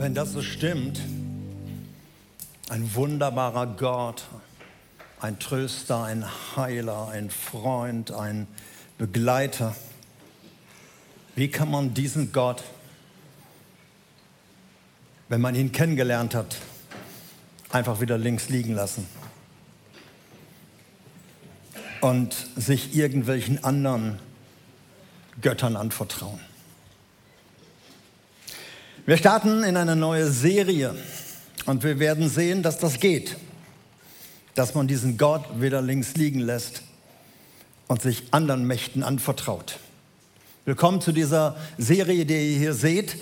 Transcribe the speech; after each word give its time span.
Wenn 0.00 0.14
das 0.14 0.32
so 0.32 0.40
stimmt, 0.40 0.98
ein 2.70 2.94
wunderbarer 2.94 3.66
Gott, 3.66 4.24
ein 5.20 5.38
Tröster, 5.38 6.04
ein 6.04 6.24
Heiler, 6.56 7.08
ein 7.08 7.28
Freund, 7.28 8.10
ein 8.10 8.46
Begleiter, 8.96 9.76
wie 11.36 11.48
kann 11.48 11.70
man 11.70 11.92
diesen 11.92 12.32
Gott, 12.32 12.64
wenn 15.28 15.42
man 15.42 15.54
ihn 15.54 15.70
kennengelernt 15.70 16.34
hat, 16.34 16.56
einfach 17.68 18.00
wieder 18.00 18.16
links 18.16 18.48
liegen 18.48 18.72
lassen 18.72 19.06
und 22.00 22.34
sich 22.56 22.96
irgendwelchen 22.96 23.62
anderen 23.64 24.18
Göttern 25.42 25.76
anvertrauen? 25.76 26.40
Wir 29.10 29.16
starten 29.16 29.64
in 29.64 29.76
eine 29.76 29.96
neue 29.96 30.30
Serie 30.30 30.94
und 31.66 31.82
wir 31.82 31.98
werden 31.98 32.28
sehen, 32.28 32.62
dass 32.62 32.78
das 32.78 33.00
geht, 33.00 33.36
dass 34.54 34.76
man 34.76 34.86
diesen 34.86 35.18
Gott 35.18 35.60
wieder 35.60 35.82
links 35.82 36.14
liegen 36.14 36.38
lässt 36.38 36.82
und 37.88 38.00
sich 38.02 38.22
anderen 38.30 38.68
Mächten 38.68 39.02
anvertraut. 39.02 39.80
Willkommen 40.64 41.00
zu 41.00 41.10
dieser 41.10 41.56
Serie, 41.76 42.24
die 42.24 42.52
ihr 42.52 42.58
hier 42.58 42.72
seht, 42.72 43.16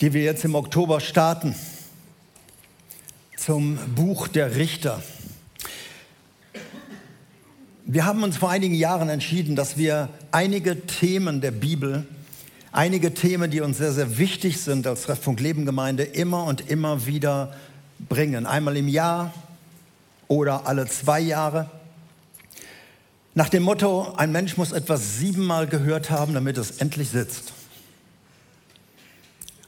die 0.00 0.14
wir 0.14 0.22
jetzt 0.22 0.42
im 0.46 0.54
Oktober 0.54 1.00
starten, 1.00 1.54
zum 3.36 3.76
Buch 3.94 4.26
der 4.26 4.56
Richter. 4.56 5.02
Wir 7.84 8.06
haben 8.06 8.22
uns 8.22 8.38
vor 8.38 8.48
einigen 8.48 8.74
Jahren 8.74 9.10
entschieden, 9.10 9.54
dass 9.54 9.76
wir 9.76 10.08
einige 10.30 10.86
Themen 10.86 11.42
der 11.42 11.50
Bibel 11.50 12.06
einige 12.74 13.14
Themen, 13.14 13.50
die 13.50 13.60
uns 13.60 13.78
sehr, 13.78 13.92
sehr 13.92 14.18
wichtig 14.18 14.60
sind 14.60 14.86
als 14.86 15.02
Treffpunkt 15.02 15.40
Leben 15.40 15.64
Gemeinde, 15.64 16.02
immer 16.02 16.44
und 16.44 16.68
immer 16.68 17.06
wieder 17.06 17.54
bringen. 17.98 18.46
Einmal 18.46 18.76
im 18.76 18.88
Jahr 18.88 19.32
oder 20.28 20.66
alle 20.66 20.86
zwei 20.86 21.20
Jahre. 21.20 21.70
Nach 23.34 23.48
dem 23.48 23.62
Motto, 23.62 24.14
ein 24.16 24.32
Mensch 24.32 24.56
muss 24.56 24.72
etwas 24.72 25.18
siebenmal 25.18 25.66
gehört 25.66 26.10
haben, 26.10 26.34
damit 26.34 26.58
es 26.58 26.72
endlich 26.72 27.08
sitzt. 27.08 27.52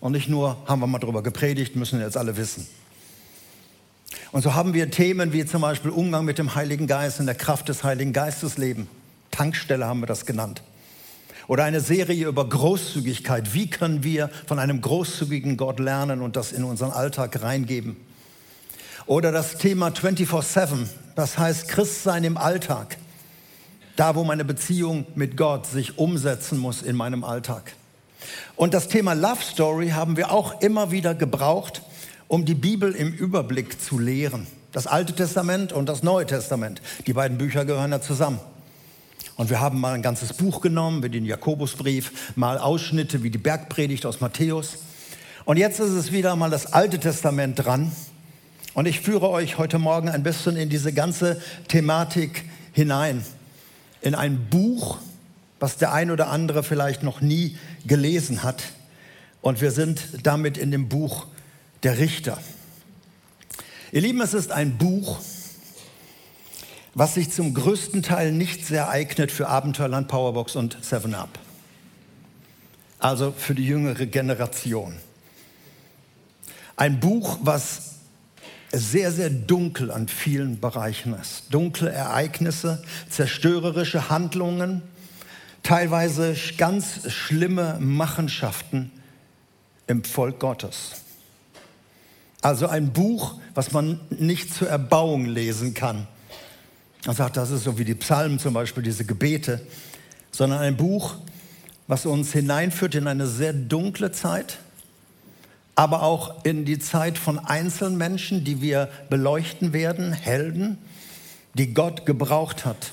Und 0.01 0.13
nicht 0.13 0.29
nur 0.29 0.57
haben 0.67 0.81
wir 0.81 0.87
mal 0.87 0.99
darüber 0.99 1.23
gepredigt, 1.23 1.75
müssen 1.75 2.01
jetzt 2.01 2.17
alle 2.17 2.37
wissen. 2.37 2.67
Und 4.31 4.43
so 4.43 4.55
haben 4.55 4.75
wir 4.75 4.91
Themen 4.91 5.33
wie 5.33 5.45
zum 5.47 5.63
Beispiel 5.63 5.91
Umgang 5.91 6.25
mit 6.25 6.39
dem 6.39 6.55
Heiligen 6.55 6.87
Geist 6.87 7.21
in 7.21 7.27
der 7.27 7.35
Kraft 7.35 7.69
des 7.69 7.83
Heiligen 7.83 8.13
Geistes 8.13 8.59
leben. 8.59 8.89
Tankstelle 9.31 9.87
haben 9.87 10.01
wir 10.01 10.07
das 10.07 10.27
genannt. 10.27 10.63
Oder 11.49 11.65
eine 11.65 11.81
Serie 11.81 12.27
über 12.27 12.49
Großzügigkeit. 12.49 13.55
Wie 13.55 13.71
können 13.71 14.03
wir 14.03 14.31
von 14.47 14.59
einem 14.59 14.81
großzügigen 14.81 15.57
Gott 15.57 15.79
lernen 15.79 16.21
und 16.21 16.37
das 16.37 16.53
in 16.53 16.65
unseren 16.65 16.91
Alltag 16.91 17.43
reingeben? 17.43 17.97
Oder 19.07 19.31
das 19.31 19.57
Thema 19.57 19.89
24-7, 19.89 20.89
das 21.15 21.39
heißt 21.39 21.69
Christsein 21.69 22.25
im 22.25 22.37
Alltag. 22.37 22.97
Da, 23.95 24.17
wo 24.17 24.25
meine 24.25 24.45
Beziehung 24.45 25.07
mit 25.15 25.37
Gott 25.37 25.67
sich 25.67 25.99
umsetzen 25.99 26.59
muss 26.59 26.83
in 26.83 26.97
meinem 26.97 27.23
Alltag. 27.23 27.75
Und 28.57 28.75
das 28.75 28.89
Thema 28.89 29.13
Love 29.13 29.43
Story 29.43 29.91
haben 29.91 30.17
wir 30.17 30.33
auch 30.33 30.61
immer 30.61 30.91
wieder 30.91 31.15
gebraucht, 31.15 31.83
um 32.27 32.45
die 32.45 32.55
Bibel 32.55 32.93
im 32.93 33.13
Überblick 33.13 33.81
zu 33.81 33.99
lehren. 33.99 34.49
Das 34.73 34.89
Alte 34.89 35.15
Testament 35.15 35.73
und 35.73 35.89
das 35.89 36.03
Neue 36.03 36.27
Testament. 36.27 36.83
Die 37.07 37.13
beiden 37.13 37.39
Bücher 37.39 37.65
gehören 37.65 37.93
ja 37.93 38.01
zusammen. 38.01 38.41
Und 39.37 39.51
wir 39.51 39.61
haben 39.61 39.81
mal 39.81 39.95
ein 39.95 40.03
ganzes 40.03 40.33
Buch 40.33 40.63
genommen, 40.63 41.03
wie 41.03 41.11
den 41.11 41.27
Jakobusbrief, 41.27 42.33
mal 42.37 42.59
Ausschnitte 42.59 43.23
wie 43.23 43.31
die 43.31 43.39
Bergpredigt 43.39 44.07
aus 44.07 44.21
Matthäus. 44.21 44.79
Und 45.45 45.59
jetzt 45.59 45.79
ist 45.79 45.91
es 45.91 46.11
wieder 46.11 46.35
mal 46.37 46.51
das 46.51 46.73
Alte 46.73 46.99
Testament 46.99 47.65
dran. 47.65 47.93
Und 48.73 48.87
ich 48.87 49.01
führe 49.01 49.29
euch 49.29 49.59
heute 49.59 49.79
Morgen 49.79 50.09
ein 50.09 50.23
bisschen 50.23 50.57
in 50.57 50.71
diese 50.71 50.93
ganze 50.93 51.41
Thematik 51.69 52.45
hinein. 52.73 53.25
In 54.01 54.15
ein 54.15 54.49
Buch, 54.51 54.99
was 55.61 55.77
der 55.77 55.93
ein 55.93 56.11
oder 56.11 56.29
andere 56.29 56.63
vielleicht 56.63 57.03
noch 57.03 57.21
nie 57.21 57.59
gelesen 57.87 58.43
hat. 58.43 58.63
Und 59.43 59.61
wir 59.61 59.71
sind 59.71 60.03
damit 60.23 60.57
in 60.57 60.71
dem 60.71 60.89
Buch 60.89 61.27
der 61.83 61.99
Richter. 61.99 62.39
Ihr 63.93 64.01
Lieben, 64.01 64.21
es 64.21 64.35
ist 64.35 64.51
ein 64.51 64.79
Buch, 64.79 65.21
was 66.97 67.13
sich 67.13 67.31
zum 67.31 67.53
größten 67.53 68.03
Teil 68.03 68.33
nicht 68.33 68.65
sehr 68.65 68.89
eignet 68.89 69.31
für 69.31 69.49
Abenteuerland, 69.49 70.09
Powerbox 70.09 70.57
und 70.57 70.79
7-Up. 70.83 71.29
Also 72.99 73.35
für 73.37 73.55
die 73.55 73.67
jüngere 73.67 74.07
Generation. 74.07 74.95
Ein 76.75 76.99
Buch, 76.99 77.39
was 77.43 77.97
sehr, 78.73 79.13
sehr 79.13 79.29
dunkel 79.29 79.91
an 79.91 80.09
vielen 80.09 80.59
Bereichen 80.59 81.13
ist. 81.13 81.53
Dunkle 81.53 81.93
Ereignisse, 81.93 82.83
zerstörerische 83.11 84.09
Handlungen, 84.09 84.81
teilweise 85.63 86.35
ganz 86.57 87.13
schlimme 87.13 87.77
Machenschaften 87.79 88.91
im 89.87 90.03
Volk 90.03 90.41
Gottes. 90.41 90.93
Also 92.41 92.69
ein 92.69 92.95
Buch, 92.95 93.35
was 93.55 93.73
man 93.73 94.01
nicht 94.09 94.55
zur 94.55 94.71
Erbauung 94.71 95.27
lesen 95.27 95.75
kann 95.75 96.09
er 97.07 97.15
sagt, 97.15 97.37
das 97.37 97.51
ist 97.51 97.65
so 97.65 97.79
wie 97.79 97.85
die 97.85 97.95
Psalmen 97.95 98.39
zum 98.39 98.55
Beispiel, 98.55 98.83
diese 98.83 99.05
Gebete, 99.05 99.61
sondern 100.33 100.61
ein 100.61 100.77
Buch, 100.77 101.15
was 101.87 102.05
uns 102.05 102.33
hineinführt 102.33 102.95
in 102.97 103.07
eine 103.07 103.27
sehr 103.27 103.53
dunkle 103.53 104.11
Zeit, 104.11 104.59
aber 105.77 106.03
auch 106.03 106.45
in 106.45 106.65
die 106.65 106.79
Zeit 106.79 107.17
von 107.17 107.39
Einzelmenschen, 107.39 108.45
die 108.45 108.61
wir 108.61 108.89
beleuchten 109.09 109.73
werden, 109.73 110.13
Helden, 110.13 110.79
die 111.55 111.75
Gott 111.75 112.07
gebraucht 112.07 112.65
hat, 112.65 112.91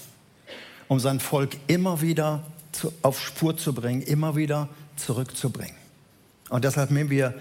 um 0.87 0.99
sein 0.99 1.19
Volk 1.19 1.57
immer 1.67 2.01
wieder 2.01 2.43
zu, 2.71 2.93
auf 3.01 3.19
Spur 3.19 3.57
zu 3.57 3.73
bringen, 3.73 4.01
immer 4.01 4.35
wieder 4.35 4.69
zurückzubringen. 4.95 5.75
Und 6.49 6.65
deshalb 6.65 6.91
nehmen 6.91 7.09
wir 7.09 7.33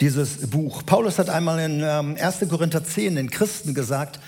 dieses 0.00 0.50
Buch. 0.50 0.82
Paulus 0.84 1.18
hat 1.18 1.30
einmal 1.30 1.58
in 1.60 1.82
1. 1.82 2.42
Ähm, 2.42 2.48
Korinther 2.48 2.84
10 2.84 3.16
den 3.16 3.30
Christen 3.30 3.72
gesagt, 3.72 4.20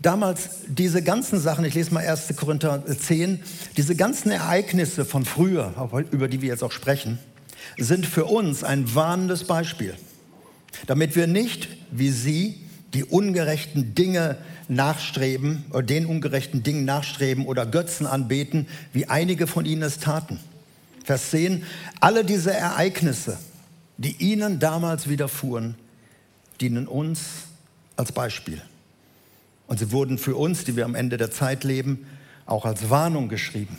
damals 0.00 0.50
diese 0.68 1.02
ganzen 1.02 1.40
Sachen, 1.40 1.64
ich 1.64 1.74
lese 1.74 1.92
mal 1.92 2.06
1. 2.06 2.34
Korinther 2.36 2.84
10, 2.86 3.40
diese 3.76 3.96
ganzen 3.96 4.30
Ereignisse 4.30 5.04
von 5.04 5.24
früher, 5.24 5.90
über 6.10 6.28
die 6.28 6.40
wir 6.42 6.48
jetzt 6.48 6.62
auch 6.62 6.72
sprechen, 6.72 7.18
sind 7.76 8.06
für 8.06 8.26
uns 8.26 8.64
ein 8.64 8.94
warnendes 8.94 9.44
Beispiel, 9.44 9.94
damit 10.86 11.16
wir 11.16 11.26
nicht 11.26 11.68
wie 11.90 12.10
sie 12.10 12.60
die 12.94 13.04
ungerechten 13.04 13.94
Dinge 13.94 14.38
nachstreben 14.68 15.64
oder 15.70 15.82
den 15.82 16.06
ungerechten 16.06 16.62
Dingen 16.62 16.84
nachstreben 16.84 17.46
oder 17.46 17.66
Götzen 17.66 18.06
anbeten, 18.06 18.66
wie 18.92 19.06
einige 19.06 19.46
von 19.46 19.64
ihnen 19.64 19.82
es 19.82 19.98
taten. 19.98 20.40
Vers 21.04 21.30
10, 21.30 21.64
alle 22.00 22.24
diese 22.24 22.52
Ereignisse, 22.52 23.38
die 23.96 24.16
ihnen 24.18 24.58
damals 24.58 25.08
widerfuhren, 25.08 25.74
dienen 26.60 26.86
uns 26.86 27.20
als 27.96 28.12
Beispiel. 28.12 28.60
Und 29.68 29.78
sie 29.78 29.92
wurden 29.92 30.18
für 30.18 30.34
uns, 30.34 30.64
die 30.64 30.74
wir 30.74 30.84
am 30.84 30.96
Ende 30.96 31.16
der 31.16 31.30
Zeit 31.30 31.62
leben, 31.62 32.06
auch 32.46 32.64
als 32.64 32.90
Warnung 32.90 33.28
geschrieben. 33.28 33.78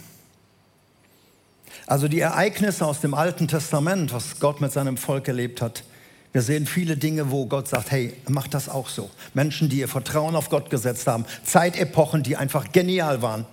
Also 1.88 2.07
die 2.07 2.19
Ereignisse 2.19 2.85
aus 2.85 3.01
dem 3.01 3.13
Alten 3.13 3.47
Testament, 3.47 4.13
was 4.13 4.39
Gott 4.39 4.61
mit 4.61 4.72
seinem 4.72 4.95
Volk 4.95 5.27
erlebt 5.27 5.61
hat, 5.61 5.83
wir 6.31 6.44
sehen 6.44 6.67
viele 6.67 6.95
Dinge, 6.95 7.31
wo 7.31 7.47
Gott 7.47 7.67
sagt, 7.67 7.89
hey, 7.89 8.13
mach 8.27 8.47
das 8.47 8.69
auch 8.69 8.88
so. 8.88 9.09
Menschen, 9.33 9.67
die 9.67 9.79
ihr 9.79 9.88
Vertrauen 9.88 10.35
auf 10.35 10.50
Gott 10.50 10.69
gesetzt 10.69 11.07
haben, 11.07 11.25
Zeitepochen, 11.44 12.21
die 12.21 12.38
einfach 12.38 12.71
genial 12.71 13.23
waren. 13.23 13.47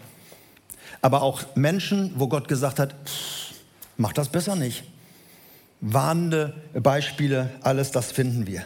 Aber 1.01 1.23
auch 1.23 1.57
Menschen, 1.57 2.13
wo 2.17 2.29
Gott 2.29 2.49
gesagt 2.49 2.79
hat, 2.79 2.95
mach 3.97 4.13
das 4.13 4.29
besser 4.29 4.57
nicht. 4.57 4.85
Warnende 5.81 6.55
Beispiele, 6.75 7.51
alles 7.63 7.93
das 7.93 8.13
finden 8.13 8.47
wir. 8.47 8.65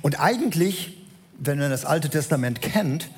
Und 0.00 0.18
eigentlich 0.18 0.96
wenn 1.38 1.58
man 1.58 1.70
das 1.70 1.84
Alte 1.84 2.08
Testament 2.08 2.62
kennt, 2.62 3.08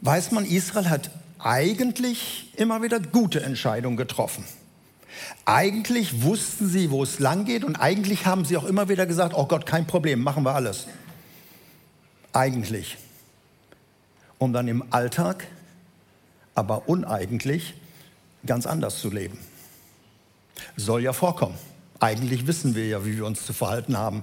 weiß 0.00 0.32
man, 0.32 0.44
Israel 0.44 0.88
hat 0.88 1.10
eigentlich 1.38 2.52
immer 2.56 2.82
wieder 2.82 3.00
gute 3.00 3.42
Entscheidungen 3.42 3.96
getroffen. 3.96 4.44
Eigentlich 5.44 6.22
wussten 6.22 6.68
sie, 6.68 6.90
wo 6.90 7.02
es 7.02 7.18
lang 7.18 7.44
geht 7.44 7.64
und 7.64 7.76
eigentlich 7.76 8.26
haben 8.26 8.44
sie 8.44 8.56
auch 8.56 8.64
immer 8.64 8.88
wieder 8.88 9.06
gesagt, 9.06 9.34
oh 9.34 9.46
Gott, 9.46 9.66
kein 9.66 9.86
Problem, 9.86 10.20
machen 10.20 10.44
wir 10.44 10.54
alles. 10.54 10.86
Eigentlich. 12.32 12.96
Um 14.38 14.52
dann 14.52 14.68
im 14.68 14.84
Alltag, 14.92 15.46
aber 16.54 16.88
uneigentlich, 16.88 17.74
ganz 18.46 18.66
anders 18.66 19.00
zu 19.00 19.10
leben. 19.10 19.38
Soll 20.76 21.02
ja 21.02 21.12
vorkommen. 21.12 21.56
Eigentlich 22.00 22.46
wissen 22.46 22.74
wir 22.74 22.86
ja, 22.86 23.04
wie 23.04 23.16
wir 23.16 23.26
uns 23.26 23.44
zu 23.44 23.52
verhalten 23.52 23.96
haben, 23.96 24.22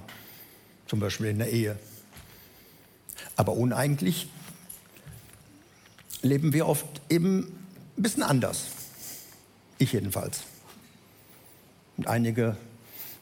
zum 0.86 1.00
Beispiel 1.00 1.26
in 1.26 1.38
der 1.38 1.50
Ehe. 1.50 1.78
Aber 3.36 3.52
uneigentlich 3.52 4.28
leben 6.22 6.52
wir 6.52 6.66
oft 6.66 6.86
eben 7.08 7.40
ein 7.96 8.02
bisschen 8.02 8.22
anders. 8.22 8.66
Ich 9.78 9.92
jedenfalls. 9.92 10.42
Und 11.96 12.08
einige 12.08 12.56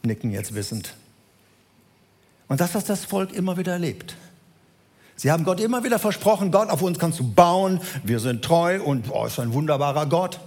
nicken 0.03 0.31
jetzt 0.31 0.55
wissend. 0.55 0.95
Und 2.49 2.61
das 2.61 2.75
hat 2.75 2.89
das 2.89 3.05
Volk 3.05 3.33
immer 3.33 3.57
wieder 3.57 3.73
erlebt. 3.73 4.17
Sie 5.17 5.31
haben 5.31 5.45
Gott 5.45 5.61
immer 5.61 5.85
wieder 5.85 5.99
versprochen, 5.99 6.51
Gott, 6.51 6.71
auf 6.71 6.83
uns 6.83 6.99
kannst 6.99 7.21
du 7.21 7.33
bauen, 7.33 7.81
wir 8.03 8.19
sind 8.19 8.45
treu 8.45 8.83
und 8.83 9.11
oh, 9.11 9.27
ist 9.27 9.39
ein 9.39 9.53
wunderbarer 9.53 10.07
Gott. 10.07 10.41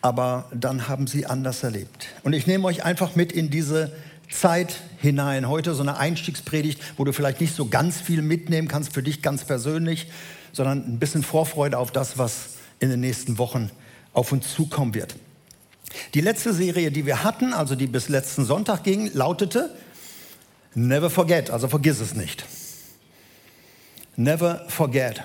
Aber 0.00 0.46
dann 0.52 0.88
haben 0.88 1.06
sie 1.06 1.26
anders 1.26 1.62
erlebt. 1.62 2.08
Und 2.22 2.32
ich 2.32 2.46
nehme 2.46 2.66
euch 2.66 2.84
einfach 2.84 3.16
mit 3.16 3.32
in 3.32 3.50
diese 3.50 3.92
Zeit 4.30 4.80
hinein. 4.98 5.48
Heute 5.48 5.74
so 5.74 5.82
eine 5.82 5.96
Einstiegspredigt, 5.96 6.80
wo 6.96 7.04
du 7.04 7.12
vielleicht 7.12 7.40
nicht 7.40 7.54
so 7.54 7.68
ganz 7.68 8.00
viel 8.00 8.22
mitnehmen 8.22 8.68
kannst 8.68 8.92
für 8.92 9.02
dich 9.02 9.22
ganz 9.22 9.44
persönlich, 9.44 10.08
sondern 10.52 10.78
ein 10.86 10.98
bisschen 10.98 11.22
Vorfreude 11.22 11.78
auf 11.78 11.90
das, 11.90 12.18
was 12.18 12.56
in 12.80 12.90
den 12.90 13.00
nächsten 13.00 13.38
Wochen 13.38 13.70
auf 14.12 14.32
uns 14.32 14.54
zukommen 14.54 14.94
wird. 14.94 15.16
Die 16.14 16.20
letzte 16.20 16.52
Serie, 16.52 16.90
die 16.90 17.06
wir 17.06 17.24
hatten, 17.24 17.52
also 17.52 17.74
die 17.74 17.86
bis 17.86 18.08
letzten 18.08 18.44
Sonntag 18.44 18.84
ging, 18.84 19.10
lautete 19.14 19.74
Never 20.74 21.10
Forget, 21.10 21.50
also 21.50 21.68
vergiss 21.68 22.00
es 22.00 22.14
nicht. 22.14 22.44
Never 24.16 24.64
forget. 24.68 25.22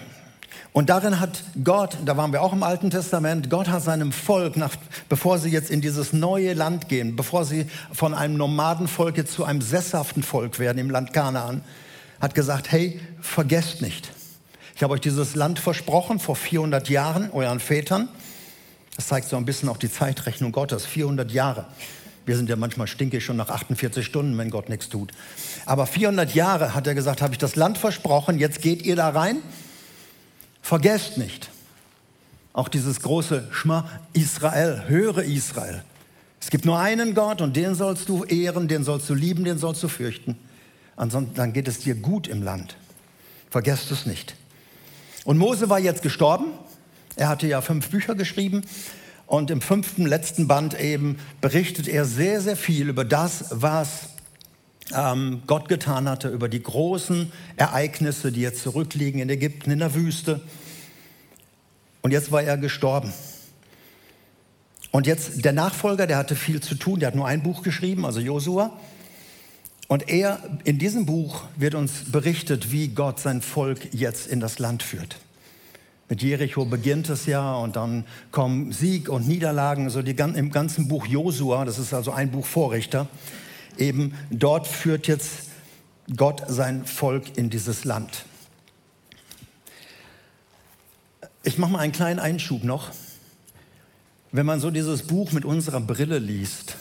Und 0.73 0.89
darin 0.89 1.19
hat 1.19 1.43
Gott, 1.63 1.97
da 2.03 2.17
waren 2.17 2.33
wir 2.33 2.41
auch 2.41 2.51
im 2.51 2.63
Alten 2.63 2.89
Testament, 2.89 3.51
Gott 3.51 3.69
hat 3.69 3.83
seinem 3.83 4.11
Volk, 4.11 4.57
nach, 4.57 4.75
bevor 5.07 5.37
sie 5.37 5.49
jetzt 5.49 5.69
in 5.69 5.81
dieses 5.81 6.13
neue 6.13 6.53
Land 6.53 6.89
gehen, 6.89 7.15
bevor 7.15 7.45
sie 7.45 7.67
von 7.91 8.15
einem 8.15 8.37
Nomadenvolk 8.37 9.17
jetzt 9.17 9.33
zu 9.33 9.45
einem 9.45 9.61
sesshaften 9.61 10.23
Volk 10.23 10.57
werden 10.57 10.79
im 10.79 10.89
Land 10.89 11.13
Kanaan, 11.13 11.61
hat 12.19 12.33
gesagt, 12.33 12.71
hey, 12.71 12.99
vergesst 13.21 13.83
nicht. 13.83 14.09
Ich 14.75 14.81
habe 14.81 14.95
euch 14.95 15.01
dieses 15.01 15.35
Land 15.35 15.59
versprochen 15.59 16.17
vor 16.17 16.35
400 16.35 16.89
Jahren, 16.89 17.29
euren 17.31 17.59
Vätern. 17.59 18.09
Das 18.95 19.07
zeigt 19.07 19.29
so 19.29 19.37
ein 19.37 19.45
bisschen 19.45 19.69
auch 19.69 19.77
die 19.77 19.91
Zeitrechnung 19.91 20.51
Gottes, 20.51 20.87
400 20.87 21.31
Jahre. 21.31 21.65
Wir 22.25 22.35
sind 22.35 22.49
ja 22.49 22.55
manchmal 22.55 22.87
stinkig 22.87 23.23
schon 23.23 23.37
nach 23.37 23.49
48 23.49 24.03
Stunden, 24.03 24.35
wenn 24.39 24.49
Gott 24.49 24.69
nichts 24.69 24.89
tut. 24.89 25.11
Aber 25.67 25.85
400 25.85 26.33
Jahre 26.33 26.73
hat 26.73 26.87
er 26.87 26.95
gesagt, 26.95 27.21
habe 27.21 27.33
ich 27.33 27.37
das 27.37 27.55
Land 27.55 27.77
versprochen, 27.77 28.39
jetzt 28.39 28.61
geht 28.61 28.81
ihr 28.81 28.95
da 28.95 29.09
rein. 29.09 29.37
Vergesst 30.63 31.17
nicht, 31.17 31.49
auch 32.53 32.69
dieses 32.69 33.01
große 33.01 33.49
Schma 33.51 33.89
Israel, 34.13 34.85
höre 34.87 35.19
Israel. 35.19 35.83
Es 36.39 36.49
gibt 36.49 36.63
nur 36.63 36.79
einen 36.79 37.15
Gott 37.15 37.41
und 37.41 37.55
den 37.57 37.75
sollst 37.75 38.07
du 38.07 38.23
ehren, 38.23 38.69
den 38.69 38.85
sollst 38.85 39.09
du 39.09 39.13
lieben, 39.13 39.43
den 39.43 39.57
sollst 39.57 39.83
du 39.83 39.89
fürchten. 39.89 40.37
Ansonsten 40.95 41.35
dann 41.35 41.51
geht 41.51 41.67
es 41.67 41.79
dir 41.79 41.95
gut 41.95 42.29
im 42.29 42.41
Land. 42.41 42.77
Vergesst 43.49 43.91
es 43.91 44.05
nicht. 44.05 44.35
Und 45.25 45.37
Mose 45.37 45.69
war 45.69 45.79
jetzt 45.79 46.01
gestorben. 46.01 46.45
Er 47.17 47.27
hatte 47.27 47.45
ja 47.45 47.59
fünf 47.59 47.89
Bücher 47.89 48.15
geschrieben. 48.15 48.63
Und 49.27 49.51
im 49.51 49.59
fünften, 49.59 50.05
letzten 50.05 50.47
Band 50.47 50.79
eben 50.79 51.17
berichtet 51.41 51.89
er 51.89 52.05
sehr, 52.05 52.39
sehr 52.39 52.55
viel 52.55 52.87
über 52.87 53.03
das, 53.03 53.45
was 53.49 54.12
ähm, 54.93 55.43
Gott 55.47 55.69
getan 55.69 56.09
hatte, 56.09 56.29
über 56.29 56.49
die 56.49 56.61
großen 56.61 57.31
Ereignisse, 57.55 58.31
die 58.31 58.41
jetzt 58.41 58.63
zurückliegen 58.63 59.21
in 59.21 59.29
Ägypten, 59.29 59.71
in 59.71 59.79
der 59.79 59.93
Wüste. 59.93 60.41
Und 62.01 62.11
jetzt 62.11 62.31
war 62.31 62.43
er 62.43 62.57
gestorben. 62.57 63.13
Und 64.91 65.07
jetzt 65.07 65.43
der 65.43 65.53
Nachfolger, 65.53 66.05
der 66.05 66.17
hatte 66.17 66.35
viel 66.35 66.61
zu 66.61 66.75
tun, 66.75 66.99
der 66.99 67.07
hat 67.07 67.15
nur 67.15 67.25
ein 67.25 67.41
Buch 67.41 67.63
geschrieben, 67.63 68.05
also 68.05 68.19
Josua. 68.19 68.77
Und 69.87 70.09
er, 70.09 70.39
in 70.63 70.79
diesem 70.79 71.05
Buch 71.05 71.43
wird 71.55 71.75
uns 71.75 72.11
berichtet, 72.11 72.71
wie 72.71 72.89
Gott 72.89 73.19
sein 73.19 73.41
Volk 73.41 73.93
jetzt 73.93 74.27
in 74.27 74.39
das 74.39 74.59
Land 74.59 74.83
führt. 74.83 75.17
Mit 76.09 76.21
Jericho 76.21 76.65
beginnt 76.65 77.09
es 77.09 77.25
ja 77.25 77.55
und 77.55 77.75
dann 77.75 78.05
kommen 78.31 78.71
Sieg 78.71 79.09
und 79.09 79.27
Niederlagen, 79.27 79.89
so 79.89 80.01
die, 80.01 80.11
im 80.11 80.51
ganzen 80.51 80.87
Buch 80.87 81.07
Josua, 81.07 81.65
das 81.65 81.79
ist 81.79 81.93
also 81.93 82.11
ein 82.11 82.29
Buch 82.29 82.45
Vorrichter, 82.45 83.07
eben 83.79 84.17
dort 84.29 84.67
führt 84.67 85.07
jetzt 85.07 85.49
Gott 86.15 86.43
sein 86.47 86.85
Volk 86.85 87.37
in 87.37 87.49
dieses 87.49 87.85
Land. 87.85 88.25
Ich 91.43 91.57
mache 91.57 91.71
mal 91.71 91.79
einen 91.79 91.91
kleinen 91.91 92.19
Einschub 92.19 92.63
noch. 92.63 92.91
Wenn 94.31 94.45
man 94.45 94.59
so 94.59 94.71
dieses 94.71 95.03
Buch 95.03 95.31
mit 95.31 95.45
unserer 95.45 95.79
Brille 95.79 96.19
liest, 96.19 96.75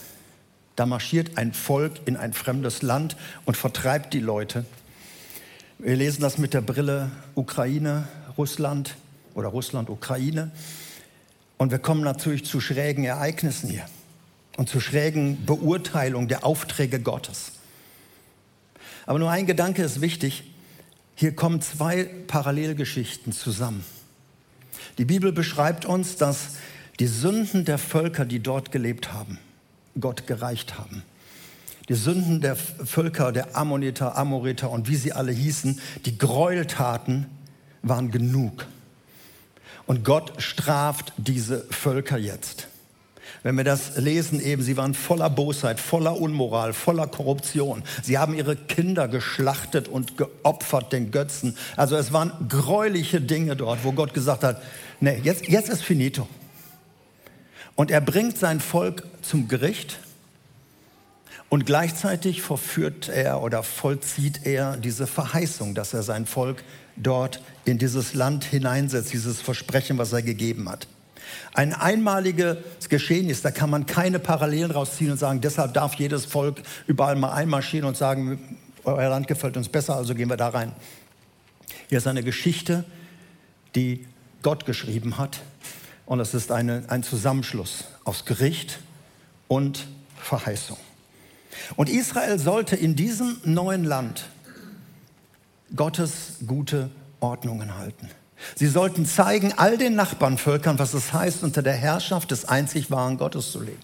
da 0.76 0.86
marschiert 0.86 1.36
ein 1.36 1.52
Volk 1.52 2.00
in 2.06 2.16
ein 2.16 2.32
fremdes 2.32 2.82
Land 2.82 3.16
und 3.44 3.56
vertreibt 3.56 4.14
die 4.14 4.20
Leute. 4.20 4.64
Wir 5.78 5.96
lesen 5.96 6.22
das 6.22 6.38
mit 6.38 6.54
der 6.54 6.62
Brille 6.62 7.10
Ukraine, 7.34 8.08
Russland 8.38 8.96
oder 9.34 9.48
Russland, 9.48 9.90
Ukraine. 9.90 10.50
Und 11.58 11.70
wir 11.70 11.78
kommen 11.78 12.02
natürlich 12.02 12.44
zu 12.44 12.60
schrägen 12.60 13.04
Ereignissen 13.04 13.68
hier 13.68 13.84
und 14.56 14.68
zur 14.68 14.80
schrägen 14.80 15.44
Beurteilung 15.44 16.28
der 16.28 16.44
Aufträge 16.44 17.00
Gottes. 17.00 17.52
Aber 19.06 19.18
nur 19.18 19.30
ein 19.30 19.46
Gedanke 19.46 19.82
ist 19.82 20.00
wichtig. 20.00 20.44
Hier 21.14 21.34
kommen 21.34 21.60
zwei 21.60 22.04
Parallelgeschichten 22.26 23.32
zusammen. 23.32 23.84
Die 24.98 25.04
Bibel 25.04 25.32
beschreibt 25.32 25.84
uns, 25.84 26.16
dass 26.16 26.56
die 27.00 27.06
Sünden 27.06 27.64
der 27.64 27.78
Völker, 27.78 28.24
die 28.24 28.40
dort 28.40 28.72
gelebt 28.72 29.12
haben, 29.12 29.38
Gott 29.98 30.26
gereicht 30.26 30.78
haben. 30.78 31.02
Die 31.88 31.94
Sünden 31.94 32.40
der 32.40 32.54
Völker, 32.56 33.32
der 33.32 33.56
Ammoniter, 33.56 34.16
Amoriter 34.16 34.70
und 34.70 34.88
wie 34.88 34.96
sie 34.96 35.12
alle 35.12 35.32
hießen, 35.32 35.80
die 36.04 36.16
Gräueltaten 36.16 37.26
waren 37.82 38.10
genug. 38.10 38.66
Und 39.86 40.04
Gott 40.04 40.40
straft 40.40 41.12
diese 41.16 41.66
Völker 41.70 42.18
jetzt. 42.18 42.68
Wenn 43.42 43.56
wir 43.56 43.64
das 43.64 43.96
lesen, 43.96 44.40
eben, 44.40 44.62
sie 44.62 44.76
waren 44.76 44.94
voller 44.94 45.28
Bosheit, 45.28 45.80
voller 45.80 46.16
Unmoral, 46.16 46.72
voller 46.72 47.08
Korruption. 47.08 47.82
Sie 48.02 48.18
haben 48.18 48.34
ihre 48.34 48.54
Kinder 48.54 49.08
geschlachtet 49.08 49.88
und 49.88 50.16
geopfert 50.16 50.92
den 50.92 51.10
Götzen. 51.10 51.56
Also 51.76 51.96
es 51.96 52.12
waren 52.12 52.32
gräuliche 52.48 53.20
Dinge 53.20 53.56
dort, 53.56 53.82
wo 53.82 53.92
Gott 53.92 54.14
gesagt 54.14 54.44
hat, 54.44 54.62
nee, 55.00 55.20
jetzt, 55.24 55.48
jetzt 55.48 55.68
ist 55.68 55.82
finito. 55.82 56.28
Und 57.74 57.90
er 57.90 58.00
bringt 58.00 58.38
sein 58.38 58.60
Volk 58.60 59.02
zum 59.22 59.48
Gericht 59.48 59.98
und 61.48 61.66
gleichzeitig 61.66 62.42
verführt 62.42 63.08
er 63.08 63.42
oder 63.42 63.62
vollzieht 63.62 64.46
er 64.46 64.76
diese 64.76 65.08
Verheißung, 65.08 65.74
dass 65.74 65.94
er 65.94 66.02
sein 66.02 66.26
Volk 66.26 66.62
dort 66.96 67.42
in 67.64 67.78
dieses 67.78 68.14
Land 68.14 68.44
hineinsetzt, 68.44 69.12
dieses 69.12 69.40
Versprechen, 69.40 69.98
was 69.98 70.12
er 70.12 70.22
gegeben 70.22 70.68
hat. 70.68 70.86
Ein 71.54 71.74
einmaliges 71.74 72.56
Geschehen 72.88 73.28
ist, 73.28 73.44
da 73.44 73.50
kann 73.50 73.70
man 73.70 73.86
keine 73.86 74.18
Parallelen 74.18 74.70
rausziehen 74.70 75.10
und 75.10 75.18
sagen, 75.18 75.40
deshalb 75.40 75.74
darf 75.74 75.94
jedes 75.94 76.24
Volk 76.24 76.62
überall 76.86 77.16
mal 77.16 77.32
einmarschieren 77.32 77.86
und 77.86 77.96
sagen, 77.96 78.58
euer 78.84 79.08
Land 79.08 79.28
gefällt 79.28 79.56
uns 79.56 79.68
besser, 79.68 79.96
also 79.96 80.14
gehen 80.14 80.28
wir 80.28 80.36
da 80.36 80.48
rein. 80.48 80.72
Hier 81.88 81.98
ist 81.98 82.06
eine 82.06 82.22
Geschichte, 82.22 82.84
die 83.74 84.06
Gott 84.42 84.66
geschrieben 84.66 85.18
hat 85.18 85.40
und 86.06 86.20
es 86.20 86.34
ist 86.34 86.50
eine, 86.50 86.84
ein 86.88 87.02
Zusammenschluss 87.02 87.84
aus 88.04 88.24
Gericht 88.24 88.80
und 89.48 89.86
Verheißung. 90.16 90.78
Und 91.76 91.88
Israel 91.88 92.38
sollte 92.38 92.76
in 92.76 92.96
diesem 92.96 93.36
neuen 93.44 93.84
Land 93.84 94.28
Gottes 95.74 96.38
gute 96.46 96.90
Ordnungen 97.20 97.76
halten. 97.76 98.08
Sie 98.56 98.66
sollten 98.66 99.06
zeigen 99.06 99.52
all 99.56 99.78
den 99.78 99.94
Nachbarnvölkern, 99.94 100.78
was 100.78 100.94
es 100.94 101.12
heißt, 101.12 101.42
unter 101.42 101.62
der 101.62 101.74
Herrschaft 101.74 102.30
des 102.30 102.44
einzig 102.44 102.90
wahren 102.90 103.18
Gottes 103.18 103.52
zu 103.52 103.60
leben. 103.60 103.80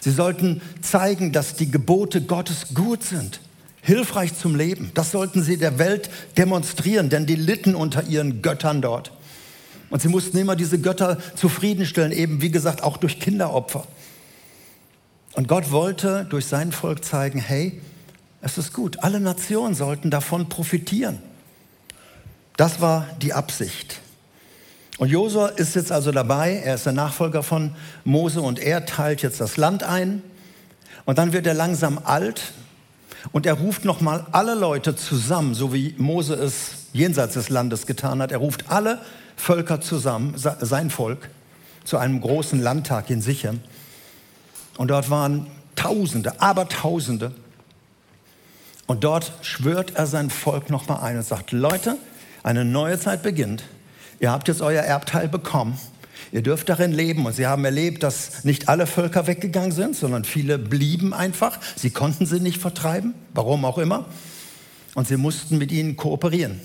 Sie 0.00 0.10
sollten 0.10 0.60
zeigen, 0.82 1.32
dass 1.32 1.54
die 1.54 1.70
Gebote 1.70 2.22
Gottes 2.22 2.74
gut 2.74 3.02
sind, 3.04 3.40
hilfreich 3.82 4.36
zum 4.36 4.56
Leben. 4.56 4.90
Das 4.94 5.12
sollten 5.12 5.42
sie 5.42 5.56
der 5.56 5.78
Welt 5.78 6.10
demonstrieren, 6.36 7.08
denn 7.08 7.26
die 7.26 7.36
litten 7.36 7.74
unter 7.74 8.02
ihren 8.04 8.42
Göttern 8.42 8.82
dort. 8.82 9.12
Und 9.90 10.02
sie 10.02 10.08
mussten 10.08 10.36
immer 10.38 10.56
diese 10.56 10.80
Götter 10.80 11.18
zufriedenstellen, 11.36 12.12
eben 12.12 12.42
wie 12.42 12.50
gesagt 12.50 12.82
auch 12.82 12.96
durch 12.96 13.20
Kinderopfer. 13.20 13.86
Und 15.34 15.48
Gott 15.48 15.70
wollte 15.70 16.26
durch 16.28 16.46
sein 16.46 16.72
Volk 16.72 17.04
zeigen, 17.04 17.38
hey, 17.38 17.80
es 18.40 18.58
ist 18.58 18.72
gut, 18.72 19.02
alle 19.04 19.20
Nationen 19.20 19.74
sollten 19.74 20.10
davon 20.10 20.48
profitieren. 20.48 21.18
Das 22.56 22.80
war 22.80 23.06
die 23.20 23.32
Absicht. 23.32 24.00
Und 24.98 25.10
Josua 25.10 25.48
ist 25.48 25.74
jetzt 25.74 25.92
also 25.92 26.10
dabei, 26.10 26.62
er 26.64 26.76
ist 26.76 26.86
der 26.86 26.94
Nachfolger 26.94 27.42
von 27.42 27.72
Mose 28.04 28.40
und 28.40 28.58
er 28.58 28.86
teilt 28.86 29.22
jetzt 29.22 29.40
das 29.40 29.58
Land 29.58 29.82
ein. 29.82 30.22
Und 31.04 31.18
dann 31.18 31.32
wird 31.32 31.46
er 31.46 31.54
langsam 31.54 32.00
alt 32.02 32.52
und 33.32 33.44
er 33.44 33.54
ruft 33.54 33.84
nochmal 33.84 34.26
alle 34.32 34.54
Leute 34.54 34.96
zusammen, 34.96 35.54
so 35.54 35.74
wie 35.74 35.94
Mose 35.98 36.34
es 36.34 36.86
jenseits 36.92 37.34
des 37.34 37.50
Landes 37.50 37.86
getan 37.86 38.22
hat. 38.22 38.32
Er 38.32 38.38
ruft 38.38 38.70
alle 38.70 39.00
Völker 39.36 39.82
zusammen, 39.82 40.34
sein 40.36 40.90
Volk, 40.90 41.28
zu 41.84 41.98
einem 41.98 42.20
großen 42.20 42.60
Landtag 42.60 43.10
in 43.10 43.20
Sichem. 43.20 43.60
Und 44.78 44.88
dort 44.88 45.10
waren 45.10 45.46
Tausende, 45.76 46.40
aber 46.40 46.68
Tausende. 46.68 47.32
Und 48.86 49.04
dort 49.04 49.32
schwört 49.42 49.94
er 49.94 50.06
sein 50.06 50.30
Volk 50.30 50.70
nochmal 50.70 51.00
ein 51.02 51.18
und 51.18 51.26
sagt, 51.26 51.52
Leute, 51.52 51.98
eine 52.46 52.64
neue 52.64 52.98
Zeit 52.98 53.24
beginnt. 53.24 53.64
Ihr 54.20 54.30
habt 54.30 54.46
jetzt 54.46 54.62
euer 54.62 54.82
Erbteil 54.82 55.28
bekommen. 55.28 55.78
Ihr 56.30 56.42
dürft 56.42 56.68
darin 56.68 56.92
leben. 56.92 57.26
Und 57.26 57.34
sie 57.34 57.46
haben 57.46 57.64
erlebt, 57.64 58.04
dass 58.04 58.44
nicht 58.44 58.68
alle 58.68 58.86
Völker 58.86 59.26
weggegangen 59.26 59.72
sind, 59.72 59.96
sondern 59.96 60.24
viele 60.24 60.56
blieben 60.56 61.12
einfach. 61.12 61.58
Sie 61.74 61.90
konnten 61.90 62.24
sie 62.24 62.38
nicht 62.38 62.60
vertreiben, 62.60 63.14
warum 63.34 63.64
auch 63.64 63.78
immer. 63.78 64.06
Und 64.94 65.08
sie 65.08 65.16
mussten 65.16 65.58
mit 65.58 65.72
ihnen 65.72 65.96
kooperieren. 65.96 66.60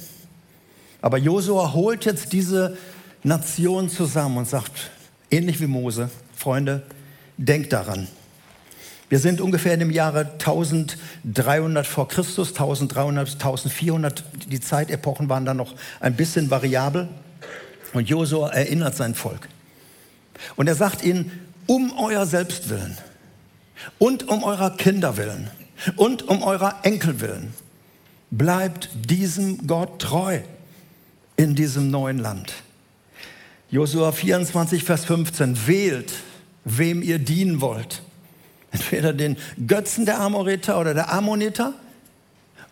Aber 1.01 1.17
Josua 1.17 1.73
holt 1.73 2.05
jetzt 2.05 2.31
diese 2.31 2.77
Nation 3.23 3.89
zusammen 3.89 4.37
und 4.37 4.47
sagt, 4.47 4.91
ähnlich 5.31 5.59
wie 5.59 5.67
Mose, 5.67 6.11
Freunde, 6.35 6.83
denkt 7.37 7.73
daran. 7.73 8.07
Wir 9.11 9.19
sind 9.19 9.41
ungefähr 9.41 9.73
in 9.73 9.81
dem 9.81 9.91
Jahre 9.91 10.21
1300 10.21 11.85
vor 11.85 12.07
Christus, 12.07 12.51
1300 12.51 13.25
bis 13.25 13.33
1400. 13.33 14.23
Die 14.47 14.61
Zeitepochen 14.61 15.27
waren 15.27 15.43
dann 15.43 15.57
noch 15.57 15.75
ein 15.99 16.15
bisschen 16.15 16.49
variabel. 16.49 17.09
Und 17.91 18.07
Josua 18.07 18.51
erinnert 18.51 18.95
sein 18.95 19.13
Volk. 19.13 19.49
Und 20.55 20.67
er 20.67 20.75
sagt 20.75 21.03
ihnen, 21.03 21.29
um 21.67 21.91
euer 21.99 22.25
Selbstwillen 22.25 22.97
und 23.99 24.29
um 24.29 24.45
eurer 24.45 24.77
Kinder 24.77 25.17
willen 25.17 25.49
und 25.97 26.29
um 26.29 26.41
eurer 26.41 26.79
Enkel 26.83 27.19
willen, 27.19 27.53
bleibt 28.29 28.87
diesem 28.95 29.67
Gott 29.67 30.01
treu 30.01 30.39
in 31.35 31.53
diesem 31.55 31.91
neuen 31.91 32.17
Land. 32.17 32.53
Josua 33.71 34.13
24, 34.13 34.85
Vers 34.85 35.03
15, 35.03 35.67
wählt, 35.67 36.13
wem 36.63 37.01
ihr 37.01 37.19
dienen 37.19 37.59
wollt. 37.59 38.03
Entweder 38.71 39.13
den 39.13 39.37
Götzen 39.67 40.05
der 40.05 40.19
Amoriter 40.19 40.79
oder 40.79 40.93
der 40.93 41.11
Ammoniter 41.13 41.73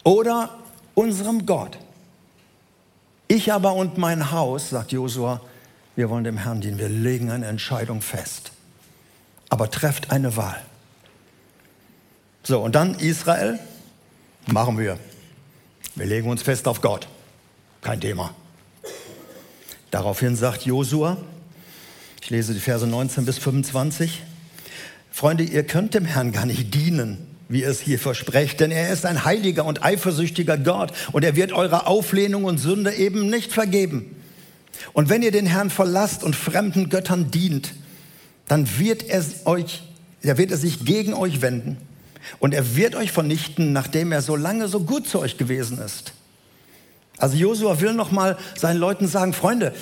oder 0.03 0.57
unserem 0.95 1.45
Gott. 1.45 1.77
Ich 3.27 3.53
aber 3.53 3.73
und 3.73 3.97
mein 3.97 4.31
Haus, 4.31 4.69
sagt 4.69 4.91
Josua, 4.91 5.41
wir 5.95 6.09
wollen 6.09 6.23
dem 6.23 6.37
Herrn 6.37 6.61
dienen. 6.61 6.79
Wir 6.79 6.89
legen 6.89 7.29
eine 7.29 7.45
Entscheidung 7.45 8.01
fest. 8.01 8.51
Aber 9.49 9.69
trefft 9.69 10.11
eine 10.11 10.35
Wahl. 10.35 10.61
So, 12.43 12.61
und 12.61 12.73
dann 12.75 12.95
Israel, 12.95 13.59
machen 14.47 14.77
wir. 14.77 14.97
Wir 15.95 16.05
legen 16.05 16.29
uns 16.29 16.41
fest 16.41 16.67
auf 16.67 16.81
Gott. 16.81 17.07
Kein 17.81 17.99
Thema. 17.99 18.33
Daraufhin 19.91 20.35
sagt 20.35 20.65
Josua, 20.65 21.17
ich 22.21 22.29
lese 22.29 22.53
die 22.53 22.59
Verse 22.59 22.87
19 22.87 23.25
bis 23.25 23.37
25, 23.37 24.23
Freunde, 25.11 25.43
ihr 25.43 25.63
könnt 25.63 25.93
dem 25.93 26.05
Herrn 26.05 26.31
gar 26.31 26.45
nicht 26.45 26.73
dienen, 26.73 27.17
wie 27.49 27.63
es 27.63 27.81
hier 27.81 27.99
verspricht, 27.99 28.59
denn 28.59 28.71
er 28.71 28.93
ist 28.93 29.05
ein 29.05 29.25
heiliger 29.25 29.65
und 29.65 29.83
eifersüchtiger 29.83 30.57
Gott 30.57 30.91
und 31.11 31.23
er 31.23 31.35
wird 31.35 31.51
eure 31.51 31.87
Auflehnung 31.87 32.45
und 32.45 32.59
Sünde 32.59 32.93
eben 32.93 33.29
nicht 33.29 33.51
vergeben. 33.51 34.15
Und 34.93 35.09
wenn 35.09 35.23
ihr 35.23 35.31
den 35.31 35.47
Herrn 35.47 35.69
verlasst 35.69 36.23
und 36.23 36.35
fremden 36.35 36.89
Göttern 36.89 37.31
dient, 37.31 37.73
dann 38.47 38.67
wird 38.77 39.03
er 39.03 39.23
euch, 39.45 39.83
er 40.21 40.37
wird 40.37 40.51
er 40.51 40.57
sich 40.57 40.85
gegen 40.85 41.13
euch 41.13 41.41
wenden 41.41 41.77
und 42.39 42.53
er 42.53 42.75
wird 42.75 42.95
euch 42.95 43.11
vernichten, 43.11 43.73
nachdem 43.73 44.11
er 44.11 44.21
so 44.21 44.35
lange 44.35 44.67
so 44.67 44.81
gut 44.81 45.07
zu 45.07 45.19
euch 45.19 45.37
gewesen 45.37 45.79
ist. 45.79 46.13
Also 47.17 47.35
Josua 47.35 47.81
will 47.81 47.93
noch 47.93 48.11
mal 48.11 48.37
seinen 48.55 48.79
Leuten 48.79 49.07
sagen, 49.07 49.33
Freunde, 49.33 49.73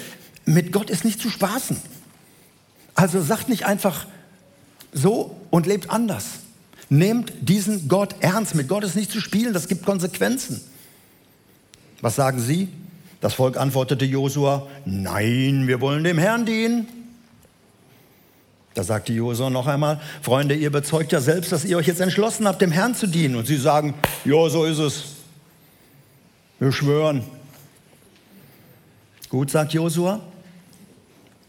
mit 0.46 0.72
Gott 0.72 0.90
ist 0.90 1.06
nicht 1.06 1.22
zu 1.22 1.30
spaßen. 1.30 1.78
Also 2.96 3.22
sagt 3.22 3.50
nicht 3.50 3.66
einfach 3.66 4.08
so 4.98 5.36
und 5.50 5.66
lebt 5.66 5.90
anders. 5.90 6.26
Nehmt 6.90 7.34
diesen 7.42 7.88
Gott 7.88 8.16
ernst. 8.22 8.56
Mit 8.56 8.68
Gott 8.68 8.84
ist 8.84 8.96
nicht 8.96 9.12
zu 9.12 9.20
spielen, 9.20 9.54
das 9.54 9.68
gibt 9.68 9.86
Konsequenzen. 9.86 10.62
Was 12.02 12.16
sagen 12.16 12.40
Sie? 12.40 12.70
Das 13.20 13.34
Volk 13.34 13.58
antwortete 13.58 14.06
Josua, 14.06 14.68
nein, 14.86 15.68
wir 15.68 15.82
wollen 15.82 16.04
dem 16.04 16.18
Herrn 16.20 16.46
dienen. 16.46 16.88
Da 18.76 18.84
sagte 18.84 19.12
Josua 19.12 19.50
noch 19.50 19.66
einmal, 19.66 20.00
Freunde, 20.22 20.54
ihr 20.54 20.72
bezeugt 20.72 21.12
ja 21.12 21.20
selbst, 21.20 21.52
dass 21.52 21.66
ihr 21.66 21.78
euch 21.78 21.88
jetzt 21.88 22.00
entschlossen 22.00 22.48
habt, 22.48 22.62
dem 22.62 22.72
Herrn 22.72 22.94
zu 22.94 23.08
dienen. 23.08 23.36
Und 23.36 23.48
sie 23.48 23.58
sagen, 23.58 23.96
ja, 24.24 24.50
so 24.50 24.66
ist 24.66 24.78
es. 24.78 25.04
Wir 26.60 26.72
schwören. 26.72 27.24
Gut, 29.30 29.50
sagt 29.50 29.74
Josua, 29.74 30.22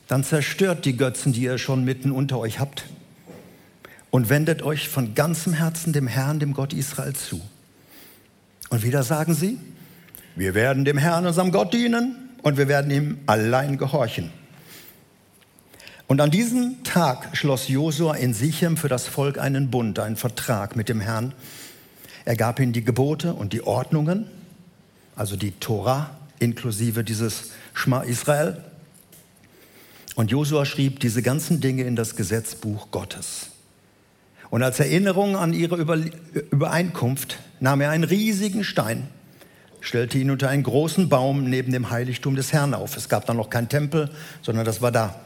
dann 0.09 0.25
zerstört 0.25 0.87
die 0.87 0.97
Götzen, 0.97 1.35
die 1.35 1.43
ihr 1.43 1.59
schon 1.59 1.85
mitten 1.85 2.11
unter 2.11 2.39
euch 2.39 2.59
habt 2.59 2.85
und 4.11 4.29
wendet 4.29 4.63
euch 4.63 4.89
von 4.89 5.15
ganzem 5.15 5.53
Herzen 5.53 5.93
dem 5.93 6.07
Herrn, 6.07 6.41
dem 6.41 6.55
Gott 6.55 6.73
Israel 6.73 7.15
zu. 7.15 7.41
Und 8.71 8.83
wieder 8.83 9.03
sagen 9.03 9.35
sie, 9.35 9.59
wir 10.37 10.55
werden 10.55 10.85
dem 10.85 10.99
Herrn, 10.99 11.27
unserem 11.27 11.53
Gott 11.53 11.73
dienen 11.73 12.31
und 12.43 12.57
wir 12.57 12.69
werden 12.69 12.91
ihm 12.91 13.19
allein 13.27 13.79
gehorchen. 13.79 14.31
Und 16.07 16.21
an 16.21 16.31
diesem 16.31 16.83
Tag 16.85 17.37
schloss 17.37 17.69
Josua 17.69 18.15
in 18.15 18.33
Sichem 18.33 18.77
für 18.77 18.89
das 18.89 19.07
Volk 19.07 19.39
einen 19.39 19.71
Bund, 19.71 19.99
einen 19.99 20.17
Vertrag 20.17 20.75
mit 20.75 20.89
dem 20.89 21.01
Herrn. 21.01 21.35
Er 22.25 22.37
gab 22.37 22.61
ihnen 22.61 22.73
die 22.73 22.85
Gebote 22.85 23.35
und 23.35 23.53
die 23.53 23.63
Ordnungen, 23.63 24.27
also 25.17 25.37
die 25.37 25.53
Tora 25.53 26.17
inklusive 26.39 27.05
dieses 27.05 27.51
Schma 27.75 28.03
Israel. 28.03 28.63
Und 30.15 30.31
Josua 30.31 30.65
schrieb 30.65 31.01
diese 31.01 31.23
ganzen 31.23 31.61
Dinge 31.61 31.83
in 31.83 31.97
das 31.97 32.17
Gesetzbuch 32.17 32.91
Gottes. 32.91 33.51
Und 34.51 34.63
als 34.63 34.81
Erinnerung 34.81 35.37
an 35.37 35.53
ihre 35.53 35.77
Übereinkunft 36.51 37.39
nahm 37.61 37.81
er 37.81 37.91
einen 37.91 38.05
riesigen 38.05 38.65
Stein, 38.65 39.09
stellte 39.81 40.19
ihn 40.19 40.31
unter 40.31 40.49
einen 40.49 40.63
großen 40.63 41.09
Baum 41.09 41.45
neben 41.45 41.73
dem 41.73 41.91
Heiligtum 41.91 42.35
des 42.35 42.53
Herrn 42.53 42.75
auf. 42.75 42.97
Es 42.97 43.09
gab 43.09 43.27
dann 43.27 43.37
noch 43.37 43.51
keinen 43.51 43.69
Tempel, 43.69 44.11
sondern 44.43 44.65
das 44.65 44.81
war 44.81 44.93
da. 44.93 45.21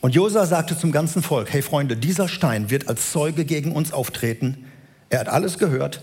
Und 0.00 0.14
Josua 0.14 0.46
sagte 0.46 0.78
zum 0.78 0.92
ganzen 0.92 1.22
Volk, 1.22 1.52
hey 1.52 1.62
Freunde, 1.62 1.96
dieser 1.96 2.28
Stein 2.28 2.70
wird 2.70 2.88
als 2.88 3.10
Zeuge 3.10 3.44
gegen 3.44 3.72
uns 3.72 3.92
auftreten. 3.92 4.66
Er 5.08 5.20
hat 5.20 5.28
alles 5.28 5.58
gehört, 5.58 6.02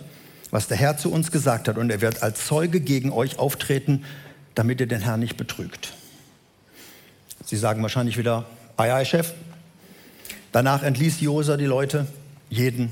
was 0.52 0.68
der 0.68 0.78
Herr 0.78 0.98
zu 0.98 1.12
uns 1.12 1.32
gesagt 1.32 1.68
hat 1.68 1.78
und 1.78 1.90
er 1.90 2.02
wird 2.02 2.24
als 2.24 2.46
Zeuge 2.46 2.80
gegen 2.80 3.12
euch 3.12 3.40
auftreten, 3.40 4.04
damit 4.56 4.80
ihr 4.80 4.88
den 4.88 5.02
Herrn 5.02 5.20
nicht 5.20 5.38
betrügt. 5.38 5.94
Sie 7.46 7.58
sagen 7.58 7.82
wahrscheinlich 7.82 8.18
wieder, 8.18 8.46
ei, 8.76 8.94
ei, 8.94 9.06
Chef, 9.06 9.34
Danach 10.58 10.82
entließ 10.82 11.22
Josa 11.22 11.56
die 11.56 11.68
Leute, 11.68 12.08
jeden 12.50 12.90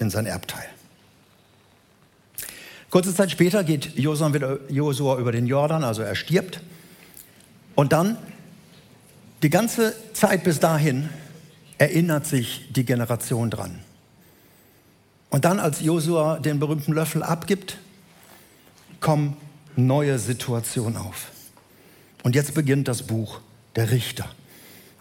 in 0.00 0.10
sein 0.10 0.26
Erbteil. 0.26 0.66
Kurze 2.90 3.14
Zeit 3.14 3.30
später 3.30 3.62
geht 3.62 3.96
Josua 3.96 5.18
über 5.18 5.30
den 5.30 5.46
Jordan, 5.46 5.84
also 5.84 6.02
er 6.02 6.16
stirbt. 6.16 6.60
Und 7.76 7.92
dann, 7.92 8.16
die 9.44 9.48
ganze 9.48 9.94
Zeit 10.12 10.42
bis 10.42 10.58
dahin, 10.58 11.08
erinnert 11.78 12.26
sich 12.26 12.72
die 12.72 12.84
Generation 12.84 13.48
dran. 13.48 13.78
Und 15.30 15.44
dann, 15.44 15.60
als 15.60 15.82
Josua 15.82 16.40
den 16.40 16.58
berühmten 16.58 16.94
Löffel 16.94 17.22
abgibt, 17.22 17.78
kommen 18.98 19.36
neue 19.76 20.18
Situationen 20.18 20.96
auf. 20.96 21.30
Und 22.24 22.34
jetzt 22.34 22.54
beginnt 22.54 22.88
das 22.88 23.04
Buch 23.04 23.38
der 23.76 23.92
Richter. 23.92 24.28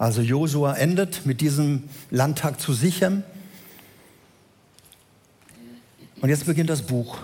Also 0.04 0.20
Josua 0.22 0.74
endet 0.74 1.26
mit 1.26 1.40
diesem 1.40 1.84
Landtag 2.12 2.60
zu 2.60 2.74
sichern. 2.74 3.24
Und 6.20 6.28
jetzt 6.28 6.46
beginnt 6.46 6.70
das 6.70 6.82
Buch 6.82 7.20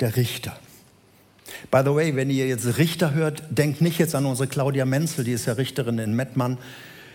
der 0.00 0.14
Richter. 0.14 0.54
By 1.70 1.80
the 1.82 1.94
way, 1.94 2.16
wenn 2.16 2.28
ihr 2.28 2.46
jetzt 2.46 2.76
Richter 2.76 3.14
hört, 3.14 3.44
denkt 3.48 3.80
nicht 3.80 3.98
jetzt 3.98 4.14
an 4.14 4.26
unsere 4.26 4.46
Claudia 4.46 4.84
Menzel, 4.84 5.24
die 5.24 5.32
ist 5.32 5.46
ja 5.46 5.54
Richterin 5.54 5.98
in 5.98 6.14
Mettmann. 6.16 6.58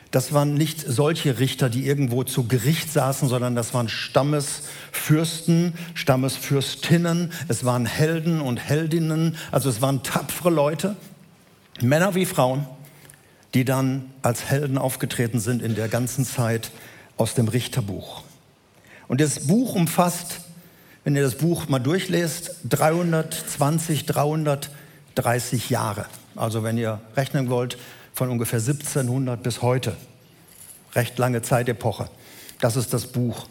Das 0.10 0.34
waren 0.34 0.56
nicht 0.56 0.80
solche 0.82 1.38
Richter, 1.38 1.70
die 1.70 1.86
irgendwo 1.86 2.24
zu 2.24 2.48
Gericht 2.48 2.92
saßen, 2.92 3.30
sondern 3.30 3.54
das 3.54 3.72
waren 3.76 3.90
Stammesfürsten, 3.90 5.76
Stammesfürstinnen, 5.94 7.32
es 7.50 7.64
waren 7.64 7.86
Helden 7.86 8.42
und 8.42 8.58
Heldinnen, 8.58 9.36
also 9.52 9.70
es 9.70 9.80
waren 9.80 10.02
tapfere 10.02 10.50
Leute, 10.50 10.96
Männer 11.82 12.16
wie 12.16 12.26
Frauen, 12.26 12.66
die 13.54 13.66
dann 13.66 14.12
als 14.22 14.46
Helden 14.46 14.78
aufgetreten 14.78 15.40
sind 15.40 15.62
in 15.62 15.76
der 15.76 15.88
ganzen 15.88 16.26
Zeit 16.26 16.72
aus 17.18 17.36
dem 17.36 17.48
Richterbuch. 17.48 18.24
Und 19.08 19.22
das 19.22 19.42
Buch 19.48 19.76
umfasst, 19.76 20.40
wenn 21.04 21.16
ihr 21.16 21.22
das 21.22 21.36
Buch 21.36 21.68
mal 21.68 21.80
durchlest, 21.80 22.56
320, 22.70 24.06
330 24.06 25.70
Jahre. 25.70 26.06
Also 26.36 26.64
wenn 26.64 26.78
ihr 26.78 27.02
rechnen 27.16 27.50
wollt, 27.50 27.78
von 28.14 28.30
ungefähr 28.30 28.60
1700 28.60 29.42
bis 29.42 29.62
heute. 29.62 29.96
Recht 30.96 31.18
lange 31.18 31.42
Zeitepoche. 31.42 32.10
Das 32.60 32.76
ist 32.76 32.94
das 32.94 33.08
Buch 33.08 33.48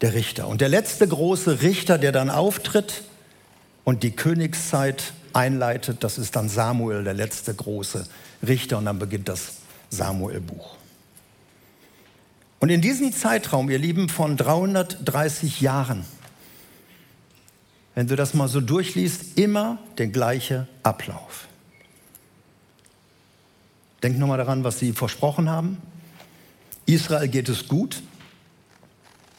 der 0.00 0.14
Richter. 0.14 0.46
Und 0.46 0.60
der 0.60 0.68
letzte 0.68 1.08
große 1.08 1.62
Richter, 1.62 1.98
der 1.98 2.12
dann 2.12 2.30
auftritt 2.30 3.02
und 3.82 4.02
die 4.02 4.12
Königszeit 4.12 5.12
einleitet, 5.32 6.04
das 6.04 6.18
ist 6.18 6.36
dann 6.36 6.48
Samuel, 6.48 7.04
der 7.04 7.14
letzte 7.14 7.54
große 7.54 7.98
Richter 7.98 8.23
und 8.78 8.84
dann 8.84 8.98
beginnt 8.98 9.28
das 9.28 9.56
Samuel-Buch. 9.90 10.76
Und 12.60 12.70
in 12.70 12.80
diesem 12.80 13.12
Zeitraum, 13.12 13.68
ihr 13.70 13.78
Lieben, 13.78 14.08
von 14.08 14.36
330 14.36 15.60
Jahren, 15.60 16.04
wenn 17.94 18.06
du 18.06 18.16
das 18.16 18.34
mal 18.34 18.48
so 18.48 18.60
durchliest, 18.60 19.38
immer 19.38 19.78
der 19.98 20.08
gleiche 20.08 20.66
Ablauf. 20.82 21.46
Denkt 24.02 24.18
nochmal 24.18 24.38
daran, 24.38 24.64
was 24.64 24.78
sie 24.78 24.92
versprochen 24.92 25.48
haben. 25.48 25.78
Israel 26.86 27.28
geht 27.28 27.48
es 27.48 27.68
gut. 27.68 28.02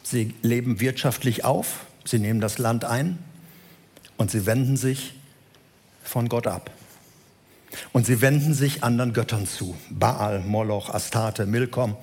Sie 0.03 0.33
leben 0.41 0.79
wirtschaftlich 0.79 1.43
auf. 1.43 1.85
Sie 2.05 2.19
nehmen 2.19 2.39
das 2.39 2.57
Land 2.57 2.85
ein. 2.85 3.17
Und 4.17 4.31
sie 4.31 4.45
wenden 4.45 4.77
sich 4.77 5.13
von 6.03 6.29
Gott 6.29 6.47
ab. 6.47 6.71
Und 7.91 8.05
sie 8.05 8.21
wenden 8.21 8.53
sich 8.53 8.83
anderen 8.83 9.13
Göttern 9.13 9.47
zu. 9.47 9.75
Baal, 9.89 10.39
Moloch, 10.39 10.89
Astarte, 10.89 11.45
Milkom, 11.45 11.95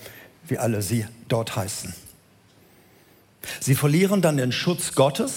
wie 0.49 0.59
alle 0.59 0.83
sie 0.83 1.07
dort 1.29 1.57
heißen. 1.57 1.95
Sie 3.61 3.75
verlieren 3.75 4.23
dann 4.23 4.37
den 4.37 4.53
Schutz 4.53 4.95
Gottes. 4.95 5.33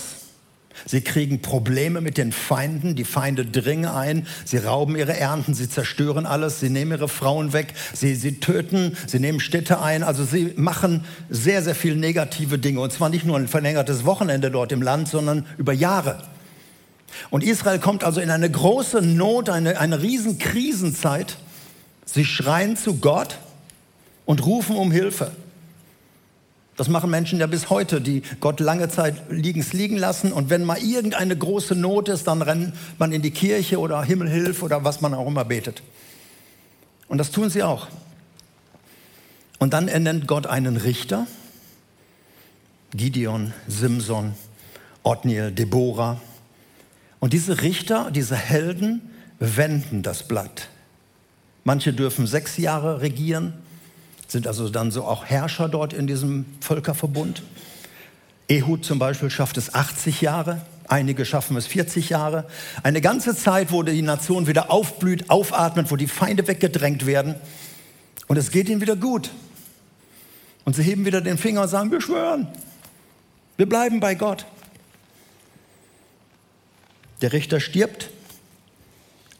Sie 0.85 1.01
kriegen 1.01 1.41
Probleme 1.41 2.01
mit 2.01 2.17
den 2.17 2.31
Feinden. 2.31 2.95
Die 2.95 3.05
Feinde 3.05 3.45
dringen 3.45 3.85
ein. 3.85 4.27
Sie 4.43 4.57
rauben 4.57 4.95
ihre 4.95 5.17
Ernten. 5.17 5.53
Sie 5.53 5.69
zerstören 5.69 6.25
alles. 6.25 6.59
Sie 6.59 6.69
nehmen 6.69 6.91
ihre 6.91 7.07
Frauen 7.07 7.53
weg. 7.53 7.73
Sie, 7.93 8.15
sie 8.15 8.39
töten. 8.39 8.97
Sie 9.07 9.19
nehmen 9.19 9.39
Städte 9.39 9.81
ein. 9.81 10.03
Also 10.03 10.25
sie 10.25 10.53
machen 10.57 11.05
sehr, 11.29 11.63
sehr 11.63 11.75
viele 11.75 11.95
negative 11.95 12.59
Dinge. 12.59 12.81
Und 12.81 12.91
zwar 12.91 13.09
nicht 13.09 13.25
nur 13.25 13.37
ein 13.37 13.47
verlängertes 13.47 14.05
Wochenende 14.05 14.51
dort 14.51 14.71
im 14.71 14.81
Land, 14.81 15.07
sondern 15.07 15.45
über 15.57 15.73
Jahre. 15.73 16.21
Und 17.29 17.43
Israel 17.43 17.79
kommt 17.79 18.03
also 18.03 18.19
in 18.19 18.29
eine 18.29 18.49
große 18.49 19.01
Not, 19.01 19.49
eine, 19.49 19.79
eine 19.79 20.01
riesen 20.01 20.37
Krisenzeit. 20.37 21.37
Sie 22.05 22.25
schreien 22.25 22.77
zu 22.77 22.95
Gott 22.95 23.37
und 24.25 24.45
rufen 24.45 24.75
um 24.75 24.91
Hilfe. 24.91 25.31
Das 26.77 26.89
machen 26.89 27.09
Menschen 27.09 27.39
ja 27.39 27.47
bis 27.47 27.69
heute, 27.69 28.01
die 28.01 28.21
Gott 28.41 28.59
lange 28.59 28.89
Zeit 28.89 29.15
liegens 29.29 29.71
liegen 29.71 29.97
lassen. 29.97 30.33
Und 30.33 30.49
wenn 30.49 30.65
mal 30.65 30.77
irgendeine 30.77 31.37
große 31.37 31.73
Not 31.73 32.09
ist, 32.09 32.27
dann 32.27 32.41
rennt 32.41 32.73
man 32.97 33.13
in 33.13 33.21
die 33.21 33.31
Kirche 33.31 33.79
oder 33.79 34.03
Himmelhilf 34.03 34.61
oder 34.61 34.83
was 34.83 34.99
man 34.99 35.13
auch 35.13 35.27
immer 35.27 35.45
betet. 35.45 35.83
Und 37.07 37.17
das 37.17 37.31
tun 37.31 37.49
sie 37.49 37.63
auch. 37.63 37.87
Und 39.57 39.73
dann 39.73 39.87
ernennt 39.87 40.27
Gott 40.27 40.47
einen 40.47 40.75
Richter, 40.75 41.27
Gideon, 42.91 43.53
Simson, 43.67 44.33
Othniel, 45.03 45.51
Deborah. 45.51 46.19
Und 47.19 47.33
diese 47.33 47.61
Richter, 47.61 48.11
diese 48.11 48.35
Helden 48.35 49.01
wenden 49.39 50.03
das 50.03 50.27
Blatt. 50.27 50.69
Manche 51.63 51.93
dürfen 51.93 52.27
sechs 52.27 52.57
Jahre 52.57 53.01
regieren, 53.01 53.53
sind 54.27 54.47
also 54.47 54.69
dann 54.69 54.91
so 54.91 55.03
auch 55.03 55.25
Herrscher 55.25 55.69
dort 55.69 55.93
in 55.93 56.07
diesem 56.07 56.45
Völkerverbund. 56.61 57.41
Ehud 58.47 58.85
zum 58.85 58.99
Beispiel 58.99 59.29
schafft 59.29 59.57
es 59.57 59.73
80 59.73 60.21
Jahre, 60.21 60.61
einige 60.87 61.25
schaffen 61.25 61.57
es 61.57 61.65
40 61.65 62.09
Jahre. 62.09 62.45
Eine 62.83 63.01
ganze 63.01 63.35
Zeit, 63.35 63.71
wo 63.71 63.81
die 63.81 64.01
Nation 64.01 64.45
wieder 64.47 64.71
aufblüht, 64.71 65.29
aufatmet, 65.29 65.89
wo 65.89 65.95
die 65.95 66.07
Feinde 66.07 66.47
weggedrängt 66.47 67.05
werden. 67.05 67.35
Und 68.27 68.37
es 68.37 68.51
geht 68.51 68.69
ihnen 68.69 68.81
wieder 68.81 68.95
gut. 68.95 69.31
Und 70.63 70.75
sie 70.75 70.83
heben 70.83 71.05
wieder 71.05 71.21
den 71.21 71.37
Finger 71.37 71.63
und 71.63 71.67
sagen, 71.67 71.91
wir 71.91 72.01
schwören, 72.01 72.47
wir 73.57 73.67
bleiben 73.67 73.99
bei 73.99 74.15
Gott. 74.15 74.45
Der 77.25 77.33
Richter 77.33 77.59
stirbt 77.59 78.11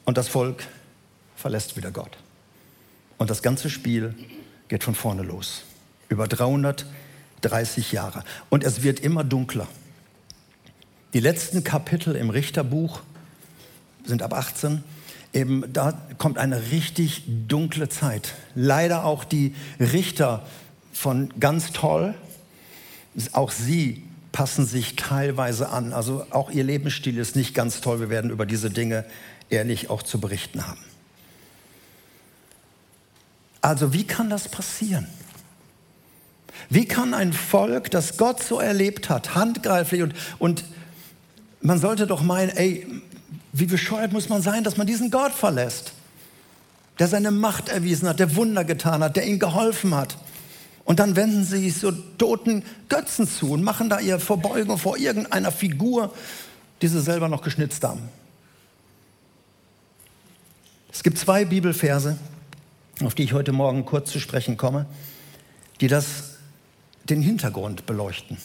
und 0.06 0.18
das 0.18 0.28
Volk 0.28 0.64
verlässt 1.36 1.78
wieder 1.78 1.92
Gott. 1.92 2.18
Und 3.20 3.30
das 3.30 3.44
ganze 3.44 3.70
Spiel 3.70 4.16
geht 4.70 4.84
von 4.84 4.96
vorne 4.96 5.22
los. 5.22 5.66
Über 6.10 6.28
330 6.28 7.92
Jahre. 7.92 8.24
Und 8.50 8.64
es 8.64 8.82
wird 8.82 9.02
immer 9.02 9.24
dunkler. 9.24 9.68
Die 11.14 11.20
letzten 11.20 11.64
Kapitel 11.64 12.16
im 12.16 12.32
Richterbuch 12.32 13.02
sind 14.04 14.24
ab 14.24 14.34
18. 14.34 14.84
Eben 15.32 15.72
da 15.72 15.92
kommt 16.18 16.40
eine 16.40 16.72
richtig 16.72 17.22
dunkle 17.48 17.88
Zeit. 17.88 18.34
Leider 18.56 19.06
auch 19.06 19.24
die 19.24 19.54
Richter 19.80 20.44
von 20.92 21.32
ganz 21.40 21.72
toll. 21.72 22.16
Auch 23.34 23.52
sie 23.52 24.02
passen 24.36 24.66
sich 24.66 24.98
teilweise 24.98 25.70
an. 25.70 25.94
Also 25.94 26.28
auch 26.30 26.52
ihr 26.52 26.66
Lebensstil 26.66 27.18
ist 27.18 27.38
nicht 27.38 27.56
ganz 27.56 27.80
toll. 27.80 28.02
Wir 28.02 28.10
werden 28.10 28.32
über 28.32 28.46
diese 28.46 28.70
Dinge 28.70 29.06
ehrlich 29.50 29.90
auch 29.90 30.04
zu 30.04 30.20
berichten 30.20 30.68
haben. 30.68 30.84
Also 33.62 33.94
wie 33.94 34.04
kann 34.04 34.30
das 34.30 34.50
passieren? 34.50 35.08
Wie 36.70 36.86
kann 36.86 37.14
ein 37.14 37.32
Volk, 37.32 37.90
das 37.92 38.18
Gott 38.18 38.44
so 38.44 38.60
erlebt 38.60 39.10
hat, 39.10 39.36
handgreiflich 39.36 40.02
und, 40.02 40.14
und 40.38 40.66
man 41.62 41.80
sollte 41.80 42.06
doch 42.06 42.22
meinen, 42.22 42.50
ey, 42.50 42.86
wie 43.54 43.68
bescheuert 43.68 44.12
muss 44.12 44.28
man 44.28 44.42
sein, 44.42 44.66
dass 44.66 44.76
man 44.76 44.86
diesen 44.86 45.12
Gott 45.12 45.32
verlässt, 45.32 45.94
der 47.00 47.08
seine 47.08 47.32
Macht 47.32 47.70
erwiesen 47.70 48.10
hat, 48.10 48.20
der 48.20 48.36
Wunder 48.36 48.66
getan 48.66 49.02
hat, 49.02 49.16
der 49.16 49.26
ihnen 49.26 49.40
geholfen 49.40 49.96
hat. 49.96 50.18
Und 50.86 51.00
dann 51.00 51.16
wenden 51.16 51.44
sie 51.44 51.70
sich 51.70 51.78
so 51.78 51.92
toten 51.92 52.64
Götzen 52.88 53.28
zu 53.28 53.52
und 53.52 53.64
machen 53.64 53.90
da 53.90 54.00
ihre 54.00 54.20
Verbeugung 54.20 54.78
vor 54.78 54.98
irgendeiner 54.98 55.52
Figur, 55.52 56.14
die 56.82 56.88
sie 56.88 57.02
selber 57.02 57.28
noch 57.28 57.42
geschnitzt 57.42 57.84
haben. 57.84 58.02
Es 60.94 61.04
gibt 61.04 61.18
zwei 61.18 61.44
Bibelverse, 61.44 62.18
auf 63.04 63.16
die 63.16 63.24
ich 63.24 63.34
heute 63.34 63.52
Morgen 63.52 63.84
kurz 63.84 64.12
zu 64.12 64.20
sprechen 64.20 64.58
komme, 64.58 64.86
die 65.82 65.88
das, 65.88 66.36
den 67.04 67.22
Hintergrund 67.22 67.86
beleuchten. 67.86 68.38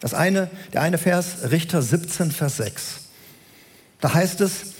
Das 0.00 0.12
eine, 0.12 0.50
der 0.72 0.82
eine 0.82 0.98
Vers, 0.98 1.50
Richter 1.50 1.80
17, 1.80 2.32
Vers 2.32 2.58
6. 2.58 3.00
Da 4.00 4.12
heißt 4.12 4.40
es, 4.40 4.74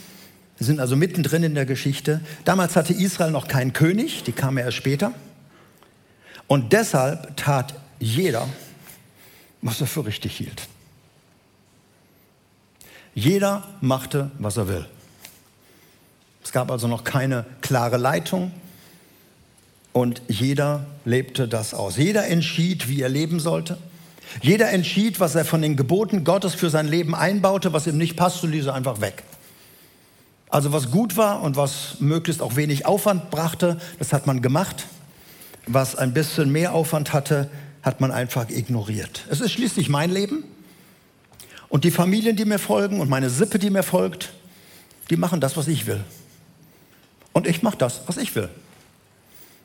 wir 0.59 0.67
sind 0.67 0.81
also 0.81 0.97
mittendrin 0.97 1.43
in 1.43 1.55
der 1.55 1.67
Geschichte, 1.67 2.21
damals 2.45 2.77
hatte 2.77 2.93
Israel 2.93 3.31
noch 3.31 3.49
keinen 3.49 3.73
König, 3.73 4.25
die 4.25 4.33
kam 4.33 4.59
erst 4.59 4.77
später. 4.77 5.15
Und 6.47 6.73
deshalb 6.73 7.37
tat 7.37 7.75
jeder, 7.99 8.49
was 9.63 9.81
er 9.81 9.87
für 9.87 10.07
richtig 10.07 10.37
hielt. 10.37 10.69
Jeder 13.15 13.65
machte, 13.81 14.31
was 14.39 14.57
er 14.57 14.69
will. 14.69 14.87
Es 16.45 16.53
gab 16.53 16.71
also 16.71 16.87
noch 16.87 17.03
keine 17.03 17.47
klare 17.61 17.97
Leitung, 17.97 18.53
und 19.97 20.21
jeder 20.29 20.85
lebte 21.07 21.49
das 21.49 21.73
aus. 21.73 21.97
Jeder 21.97 22.27
entschied, 22.27 22.87
wie 22.87 23.01
er 23.01 23.09
leben 23.09 23.41
sollte. 23.41 23.79
Jeder 24.43 24.69
entschied, 24.69 25.21
was 25.21 25.35
er 25.35 25.47
von 25.47 25.63
den 25.63 25.75
Geboten 25.75 26.23
Gottes 26.23 26.55
für 26.55 26.69
sein 26.69 26.87
Leben 26.87 27.15
einbaute, 27.15 27.73
was 27.73 27.87
ihm 27.87 27.97
nicht 27.97 28.15
passte, 28.15 28.47
ließ 28.47 28.67
er 28.67 28.75
einfach 28.75 29.01
weg. 29.01 29.23
Also 30.51 30.75
was 30.75 30.91
gut 30.91 31.17
war 31.17 31.41
und 31.41 31.57
was 31.57 31.99
möglichst 32.01 32.43
auch 32.43 32.57
wenig 32.57 32.85
Aufwand 32.85 33.31
brachte, 33.31 33.81
das 33.99 34.13
hat 34.13 34.27
man 34.27 34.43
gemacht. 34.43 34.85
Was 35.67 35.97
ein 35.97 36.13
bisschen 36.13 36.51
mehr 36.51 36.75
Aufwand 36.75 37.13
hatte, 37.13 37.51
hat 37.83 38.01
man 38.01 38.11
einfach 38.11 38.49
ignoriert. 38.49 39.25
Es 39.31 39.41
ist 39.41 39.53
schließlich 39.53 39.89
mein 39.89 40.11
Leben. 40.11 40.45
Und 41.69 41.85
die 41.85 41.91
Familien, 41.91 42.37
die 42.37 42.45
mir 42.45 42.59
folgen 42.59 43.01
und 43.01 43.11
meine 43.11 43.31
Sippe, 43.31 43.59
die 43.59 43.71
mir 43.71 43.83
folgt, 43.83 44.33
die 45.11 45.17
machen 45.17 45.41
das, 45.41 45.57
was 45.57 45.69
ich 45.69 45.87
will. 45.87 46.03
Und 47.33 47.47
ich 47.47 47.63
mache 47.63 47.77
das, 47.77 48.03
was 48.07 48.17
ich 48.17 48.35
will. 48.35 48.49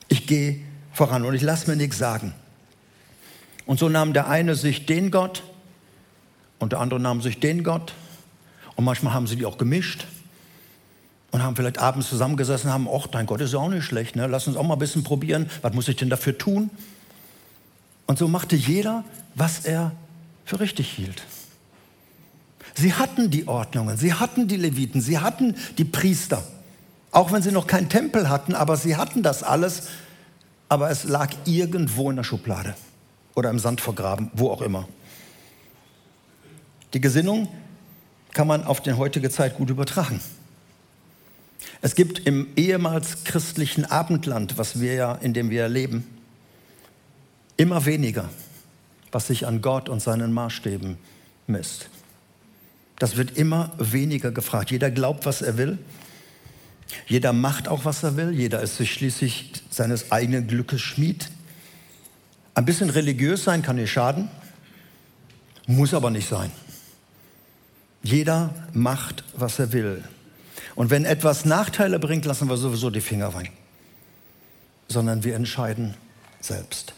Ich 0.07 0.27
gehe 0.27 0.59
voran 0.91 1.23
und 1.23 1.35
ich 1.35 1.41
lasse 1.41 1.69
mir 1.69 1.77
nichts 1.77 1.97
sagen. 1.97 2.33
Und 3.65 3.79
so 3.79 3.87
nahm 3.87 4.13
der 4.13 4.27
eine 4.27 4.55
sich 4.55 4.85
den 4.85 5.11
Gott 5.11 5.43
und 6.59 6.73
der 6.73 6.79
andere 6.79 6.99
nahm 6.99 7.21
sich 7.21 7.39
den 7.39 7.63
Gott. 7.63 7.93
Und 8.75 8.85
manchmal 8.85 9.13
haben 9.13 9.27
sie 9.27 9.35
die 9.35 9.45
auch 9.45 9.57
gemischt 9.57 10.05
und 11.31 11.41
haben 11.41 11.55
vielleicht 11.55 11.79
abends 11.79 12.09
zusammengesessen 12.09 12.69
und 12.69 12.73
haben, 12.73 12.89
ach, 12.93 13.07
dein 13.07 13.25
Gott 13.25 13.41
ist 13.41 13.53
ja 13.53 13.59
auch 13.59 13.69
nicht 13.69 13.85
schlecht, 13.85 14.15
ne? 14.15 14.27
lass 14.27 14.47
uns 14.47 14.57
auch 14.57 14.63
mal 14.63 14.73
ein 14.73 14.79
bisschen 14.79 15.03
probieren, 15.03 15.49
was 15.61 15.73
muss 15.73 15.87
ich 15.87 15.95
denn 15.95 16.09
dafür 16.09 16.37
tun? 16.37 16.69
Und 18.05 18.19
so 18.19 18.27
machte 18.27 18.55
jeder, 18.55 19.05
was 19.35 19.65
er 19.65 19.93
für 20.45 20.59
richtig 20.59 20.91
hielt. 20.91 21.23
Sie 22.73 22.93
hatten 22.93 23.29
die 23.29 23.47
Ordnungen, 23.47 23.97
sie 23.97 24.13
hatten 24.13 24.47
die 24.47 24.57
Leviten, 24.57 25.01
sie 25.01 25.19
hatten 25.19 25.55
die 25.77 25.85
Priester. 25.85 26.43
Auch 27.11 27.31
wenn 27.31 27.41
sie 27.41 27.51
noch 27.51 27.67
keinen 27.67 27.89
Tempel 27.89 28.29
hatten, 28.29 28.55
aber 28.55 28.77
sie 28.77 28.95
hatten 28.95 29.23
das 29.23 29.43
alles, 29.43 29.83
aber 30.69 30.89
es 30.89 31.03
lag 31.03 31.29
irgendwo 31.45 32.09
in 32.09 32.15
der 32.15 32.23
Schublade 32.23 32.75
oder 33.35 33.49
im 33.49 33.59
Sand 33.59 33.81
vergraben, 33.81 34.31
wo 34.33 34.49
auch 34.49 34.61
immer. 34.61 34.87
Die 36.93 37.01
Gesinnung 37.01 37.47
kann 38.33 38.47
man 38.47 38.63
auf 38.63 38.81
die 38.81 38.93
heutige 38.93 39.29
Zeit 39.29 39.55
gut 39.55 39.69
übertragen. 39.69 40.19
Es 41.81 41.95
gibt 41.95 42.19
im 42.19 42.47
ehemals 42.55 43.23
christlichen 43.23 43.85
Abendland, 43.85 44.57
was 44.57 44.79
wir 44.79 44.93
ja, 44.93 45.15
in 45.15 45.33
dem 45.33 45.49
wir 45.49 45.67
leben, 45.67 46.05
immer 47.57 47.85
weniger, 47.85 48.29
was 49.11 49.27
sich 49.27 49.47
an 49.47 49.61
Gott 49.61 49.89
und 49.89 50.01
seinen 50.01 50.31
Maßstäben 50.33 50.97
misst. 51.47 51.89
Das 52.99 53.17
wird 53.17 53.37
immer 53.37 53.71
weniger 53.77 54.31
gefragt. 54.31 54.69
Jeder 54.69 54.91
glaubt, 54.91 55.25
was 55.25 55.41
er 55.41 55.57
will. 55.57 55.79
Jeder 57.07 57.33
macht 57.33 57.67
auch, 57.67 57.85
was 57.85 58.03
er 58.03 58.15
will. 58.15 58.31
Jeder 58.31 58.61
ist 58.61 58.77
sich 58.77 58.93
schließlich 58.93 59.53
seines 59.69 60.11
eigenen 60.11 60.47
Glückes 60.47 60.81
Schmied. 60.81 61.29
Ein 62.53 62.65
bisschen 62.65 62.89
religiös 62.89 63.43
sein 63.43 63.61
kann 63.61 63.77
nicht 63.77 63.91
schaden, 63.91 64.29
muss 65.65 65.93
aber 65.93 66.09
nicht 66.09 66.27
sein. 66.27 66.51
Jeder 68.03 68.53
macht, 68.73 69.23
was 69.33 69.57
er 69.59 69.71
will. 69.73 70.03
Und 70.75 70.89
wenn 70.89 71.05
etwas 71.05 71.45
Nachteile 71.45 71.99
bringt, 71.99 72.25
lassen 72.25 72.49
wir 72.49 72.57
sowieso 72.57 72.89
die 72.89 73.01
Finger 73.01 73.27
rein. 73.27 73.49
sondern 74.87 75.23
wir 75.23 75.35
entscheiden 75.35 75.95
selbst. 76.41 76.93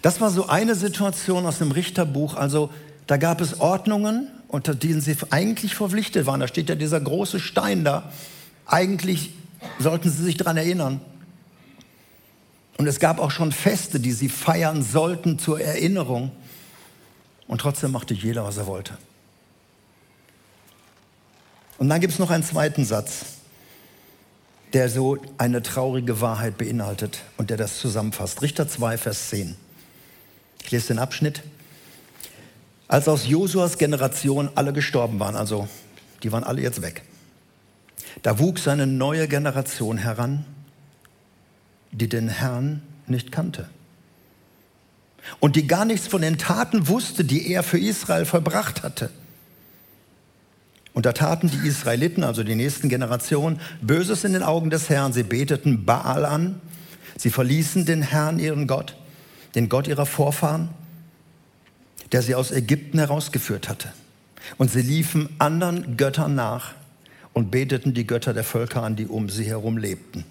Das 0.00 0.20
war 0.20 0.30
so 0.30 0.46
eine 0.46 0.74
Situation 0.74 1.44
aus 1.44 1.58
dem 1.58 1.72
Richterbuch. 1.72 2.36
Also 2.36 2.70
da 3.06 3.16
gab 3.16 3.40
es 3.40 3.60
Ordnungen, 3.60 4.28
unter 4.48 4.74
denen 4.74 5.00
sie 5.00 5.16
eigentlich 5.30 5.74
verpflichtet 5.74 6.26
waren. 6.26 6.40
Da 6.40 6.48
steht 6.48 6.68
ja 6.68 6.74
dieser 6.74 7.00
große 7.00 7.40
Stein 7.40 7.84
da. 7.84 8.12
Eigentlich 8.66 9.34
sollten 9.78 10.10
sie 10.10 10.22
sich 10.22 10.36
daran 10.36 10.56
erinnern. 10.56 11.00
Und 12.78 12.86
es 12.86 13.00
gab 13.00 13.18
auch 13.18 13.30
schon 13.30 13.52
Feste, 13.52 14.00
die 14.00 14.12
sie 14.12 14.28
feiern 14.28 14.82
sollten 14.82 15.38
zur 15.38 15.60
Erinnerung. 15.60 16.30
Und 17.46 17.60
trotzdem 17.60 17.92
machte 17.92 18.14
jeder, 18.14 18.44
was 18.44 18.56
er 18.56 18.66
wollte. 18.66 18.96
Und 21.82 21.88
dann 21.88 22.00
gibt 22.00 22.12
es 22.12 22.20
noch 22.20 22.30
einen 22.30 22.44
zweiten 22.44 22.84
Satz, 22.84 23.24
der 24.72 24.88
so 24.88 25.18
eine 25.36 25.62
traurige 25.62 26.20
Wahrheit 26.20 26.56
beinhaltet 26.56 27.18
und 27.38 27.50
der 27.50 27.56
das 27.56 27.80
zusammenfasst. 27.80 28.40
Richter 28.40 28.68
2, 28.68 28.98
Vers 28.98 29.30
10. 29.30 29.56
Ich 30.62 30.70
lese 30.70 30.86
den 30.86 31.00
Abschnitt. 31.00 31.42
Als 32.86 33.08
aus 33.08 33.26
Josuas 33.26 33.78
Generation 33.78 34.48
alle 34.54 34.72
gestorben 34.72 35.18
waren, 35.18 35.34
also 35.34 35.66
die 36.22 36.30
waren 36.30 36.44
alle 36.44 36.62
jetzt 36.62 36.82
weg, 36.82 37.02
da 38.22 38.38
wuchs 38.38 38.68
eine 38.68 38.86
neue 38.86 39.26
Generation 39.26 39.98
heran, 39.98 40.44
die 41.90 42.08
den 42.08 42.28
Herrn 42.28 42.80
nicht 43.08 43.32
kannte 43.32 43.68
und 45.40 45.56
die 45.56 45.66
gar 45.66 45.84
nichts 45.84 46.06
von 46.06 46.22
den 46.22 46.38
Taten 46.38 46.86
wusste, 46.86 47.24
die 47.24 47.50
er 47.52 47.64
für 47.64 47.80
Israel 47.80 48.24
vollbracht 48.24 48.84
hatte. 48.84 49.10
Und 50.94 51.06
da 51.06 51.12
taten 51.12 51.50
die 51.50 51.66
Israeliten, 51.66 52.22
also 52.22 52.44
die 52.44 52.54
nächsten 52.54 52.88
Generationen, 52.88 53.60
Böses 53.80 54.24
in 54.24 54.34
den 54.34 54.42
Augen 54.42 54.70
des 54.70 54.90
Herrn. 54.90 55.12
Sie 55.12 55.22
beteten 55.22 55.84
Baal 55.86 56.24
an, 56.24 56.60
sie 57.16 57.30
verließen 57.30 57.86
den 57.86 58.02
Herrn, 58.02 58.38
ihren 58.38 58.66
Gott, 58.66 58.96
den 59.54 59.68
Gott 59.68 59.88
ihrer 59.88 60.06
Vorfahren, 60.06 60.68
der 62.12 62.22
sie 62.22 62.34
aus 62.34 62.50
Ägypten 62.50 62.98
herausgeführt 62.98 63.68
hatte. 63.68 63.92
Und 64.58 64.70
sie 64.70 64.82
liefen 64.82 65.30
anderen 65.38 65.96
Göttern 65.96 66.34
nach 66.34 66.72
und 67.32 67.50
beteten 67.50 67.94
die 67.94 68.06
Götter 68.06 68.34
der 68.34 68.44
Völker 68.44 68.82
an, 68.82 68.96
die 68.96 69.06
um 69.06 69.30
sie 69.30 69.44
herum 69.44 69.78
lebten. 69.78 70.24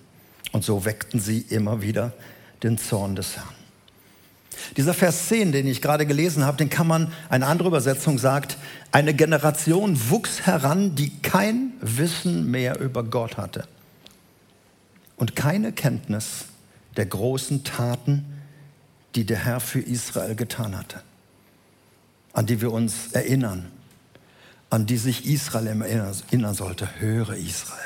Und 0.52 0.63
so 0.63 0.86
weckten 0.86 1.19
sie 1.19 1.39
immer 1.39 1.82
wieder 1.82 2.13
den 2.62 2.78
Zorn 2.78 3.15
des 3.15 3.38
Herrn. 3.38 3.61
Dieser 4.77 4.93
Vers 4.93 5.27
10, 5.27 5.51
den 5.51 5.67
ich 5.67 5.81
gerade 5.81 6.05
gelesen 6.05 6.45
habe, 6.45 6.57
den 6.57 6.69
kann 6.69 6.87
man, 6.87 7.11
eine 7.29 7.47
andere 7.47 7.69
Übersetzung 7.69 8.17
sagt, 8.17 8.57
eine 8.91 9.13
Generation 9.13 10.09
wuchs 10.09 10.41
heran, 10.41 10.95
die 10.95 11.09
kein 11.21 11.73
Wissen 11.81 12.49
mehr 12.49 12.79
über 12.79 13.03
Gott 13.03 13.37
hatte 13.37 13.65
und 15.17 15.35
keine 15.35 15.71
Kenntnis 15.71 16.45
der 16.97 17.05
großen 17.05 17.63
Taten, 17.63 18.25
die 19.15 19.25
der 19.25 19.37
Herr 19.45 19.59
für 19.59 19.79
Israel 19.79 20.35
getan 20.35 20.77
hatte, 20.77 21.01
an 22.33 22.45
die 22.45 22.61
wir 22.61 22.71
uns 22.71 23.11
erinnern, 23.11 23.71
an 24.69 24.85
die 24.85 24.97
sich 24.97 25.25
Israel 25.25 25.67
erinnern 25.67 26.53
sollte. 26.53 26.89
Höre 26.99 27.35
Israel. 27.35 27.77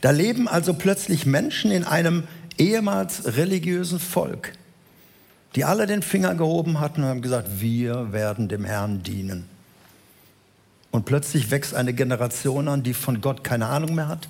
Da 0.00 0.10
leben 0.10 0.48
also 0.48 0.74
plötzlich 0.74 1.26
Menschen 1.26 1.70
in 1.70 1.84
einem 1.84 2.24
ehemals 2.56 3.36
religiösen 3.36 4.00
Volk, 4.00 4.52
die 5.54 5.64
alle 5.64 5.86
den 5.86 6.02
Finger 6.02 6.34
gehoben 6.34 6.80
hatten 6.80 7.02
und 7.02 7.08
haben 7.08 7.22
gesagt, 7.22 7.60
wir 7.60 8.12
werden 8.12 8.48
dem 8.48 8.64
Herrn 8.64 9.02
dienen. 9.02 9.46
Und 10.90 11.04
plötzlich 11.04 11.50
wächst 11.50 11.74
eine 11.74 11.94
Generation 11.94 12.68
an, 12.68 12.82
die 12.82 12.94
von 12.94 13.20
Gott 13.20 13.44
keine 13.44 13.66
Ahnung 13.66 13.94
mehr 13.94 14.08
hat, 14.08 14.28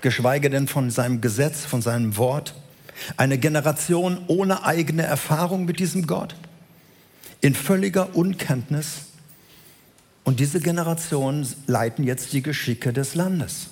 geschweige 0.00 0.50
denn 0.50 0.68
von 0.68 0.90
seinem 0.90 1.20
Gesetz, 1.20 1.64
von 1.64 1.82
seinem 1.82 2.16
Wort. 2.16 2.54
Eine 3.18 3.38
Generation 3.38 4.18
ohne 4.26 4.64
eigene 4.64 5.02
Erfahrung 5.02 5.66
mit 5.66 5.78
diesem 5.78 6.06
Gott, 6.06 6.34
in 7.40 7.54
völliger 7.54 8.16
Unkenntnis. 8.16 9.06
Und 10.24 10.40
diese 10.40 10.60
Generation 10.60 11.46
leiten 11.66 12.04
jetzt 12.04 12.32
die 12.32 12.42
Geschicke 12.42 12.92
des 12.92 13.14
Landes. 13.14 13.68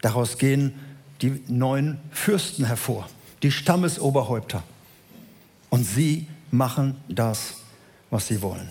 Daraus 0.00 0.36
gehen 0.38 0.74
die 1.22 1.42
neuen 1.48 1.98
Fürsten 2.10 2.64
hervor, 2.64 3.08
die 3.42 3.50
Stammesoberhäupter. 3.50 4.62
Und 5.70 5.84
sie 5.84 6.26
machen 6.50 6.96
das, 7.08 7.54
was 8.10 8.26
sie 8.26 8.42
wollen. 8.42 8.68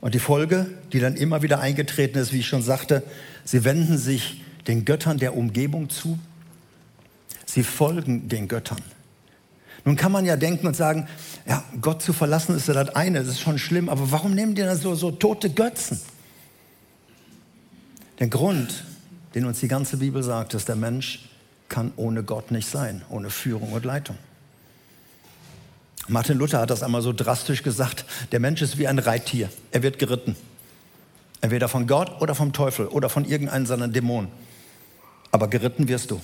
Und 0.00 0.14
die 0.14 0.18
Folge, 0.18 0.66
die 0.92 1.00
dann 1.00 1.16
immer 1.16 1.42
wieder 1.42 1.60
eingetreten 1.60 2.18
ist, 2.18 2.32
wie 2.32 2.40
ich 2.40 2.46
schon 2.46 2.62
sagte, 2.62 3.02
sie 3.44 3.64
wenden 3.64 3.98
sich 3.98 4.42
den 4.66 4.84
Göttern 4.84 5.18
der 5.18 5.36
Umgebung 5.36 5.90
zu. 5.90 6.18
Sie 7.44 7.62
folgen 7.62 8.28
den 8.28 8.48
Göttern. 8.48 8.80
Nun 9.84 9.96
kann 9.96 10.12
man 10.12 10.24
ja 10.24 10.36
denken 10.36 10.66
und 10.66 10.76
sagen, 10.76 11.08
ja, 11.46 11.64
Gott 11.80 12.02
zu 12.02 12.12
verlassen 12.12 12.54
ist 12.54 12.68
ja 12.68 12.74
das 12.74 12.94
eine, 12.94 13.20
das 13.20 13.28
ist 13.28 13.40
schon 13.40 13.58
schlimm, 13.58 13.88
aber 13.88 14.10
warum 14.10 14.34
nehmen 14.34 14.54
die 14.54 14.62
dann 14.62 14.76
so, 14.76 14.94
so 14.94 15.10
tote 15.10 15.50
Götzen? 15.50 16.00
Der 18.18 18.28
Grund, 18.28 18.84
den 19.34 19.46
uns 19.46 19.60
die 19.60 19.68
ganze 19.68 19.96
Bibel 19.96 20.22
sagt, 20.22 20.52
ist, 20.52 20.68
der 20.68 20.76
Mensch 20.76 21.30
kann 21.68 21.92
ohne 21.96 22.22
Gott 22.22 22.50
nicht 22.50 22.68
sein, 22.68 23.02
ohne 23.08 23.30
Führung 23.30 23.72
und 23.72 23.84
Leitung. 23.84 24.18
Martin 26.08 26.38
Luther 26.38 26.60
hat 26.60 26.70
das 26.70 26.82
einmal 26.82 27.02
so 27.02 27.12
drastisch 27.12 27.62
gesagt, 27.62 28.04
der 28.32 28.40
Mensch 28.40 28.62
ist 28.62 28.78
wie 28.78 28.88
ein 28.88 28.98
Reittier, 28.98 29.48
er 29.70 29.82
wird 29.82 29.98
geritten. 29.98 30.36
Entweder 31.40 31.68
von 31.68 31.86
Gott 31.86 32.20
oder 32.20 32.34
vom 32.34 32.52
Teufel 32.52 32.86
oder 32.86 33.08
von 33.08 33.24
irgendeinem 33.24 33.66
seiner 33.66 33.88
Dämonen. 33.88 34.30
Aber 35.30 35.48
geritten 35.48 35.88
wirst 35.88 36.10
du. 36.10 36.20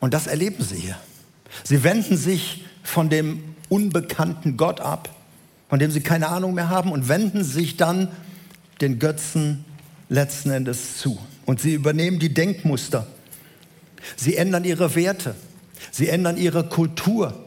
Und 0.00 0.14
das 0.14 0.26
erleben 0.26 0.64
sie 0.64 0.76
hier. 0.76 0.96
Sie 1.62 1.84
wenden 1.84 2.16
sich 2.16 2.64
von 2.82 3.08
dem 3.08 3.54
unbekannten 3.68 4.56
Gott 4.56 4.80
ab, 4.80 5.10
von 5.68 5.78
dem 5.78 5.90
sie 5.90 6.00
keine 6.00 6.28
Ahnung 6.28 6.54
mehr 6.54 6.68
haben 6.68 6.90
und 6.90 7.08
wenden 7.08 7.44
sich 7.44 7.76
dann 7.76 8.08
den 8.80 8.98
Götzen 8.98 9.64
letzten 10.08 10.50
Endes 10.50 10.98
zu. 10.98 11.18
Und 11.46 11.60
sie 11.60 11.74
übernehmen 11.74 12.18
die 12.18 12.34
Denkmuster. 12.34 13.06
Sie 14.16 14.36
ändern 14.36 14.64
ihre 14.64 14.94
Werte. 14.96 15.34
Sie 15.90 16.08
ändern 16.08 16.36
ihre 16.36 16.68
Kultur 16.68 17.41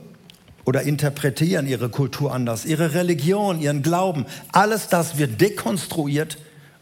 oder 0.66 0.82
interpretieren 0.82 1.68
ihre 1.68 1.90
Kultur 1.90 2.34
anders, 2.34 2.66
ihre 2.66 2.94
Religion, 2.94 3.62
ihren 3.62 3.84
Glauben. 3.84 4.26
Alles 4.52 4.90
das 4.90 5.18
wird 5.18 5.40
dekonstruiert 5.40 6.38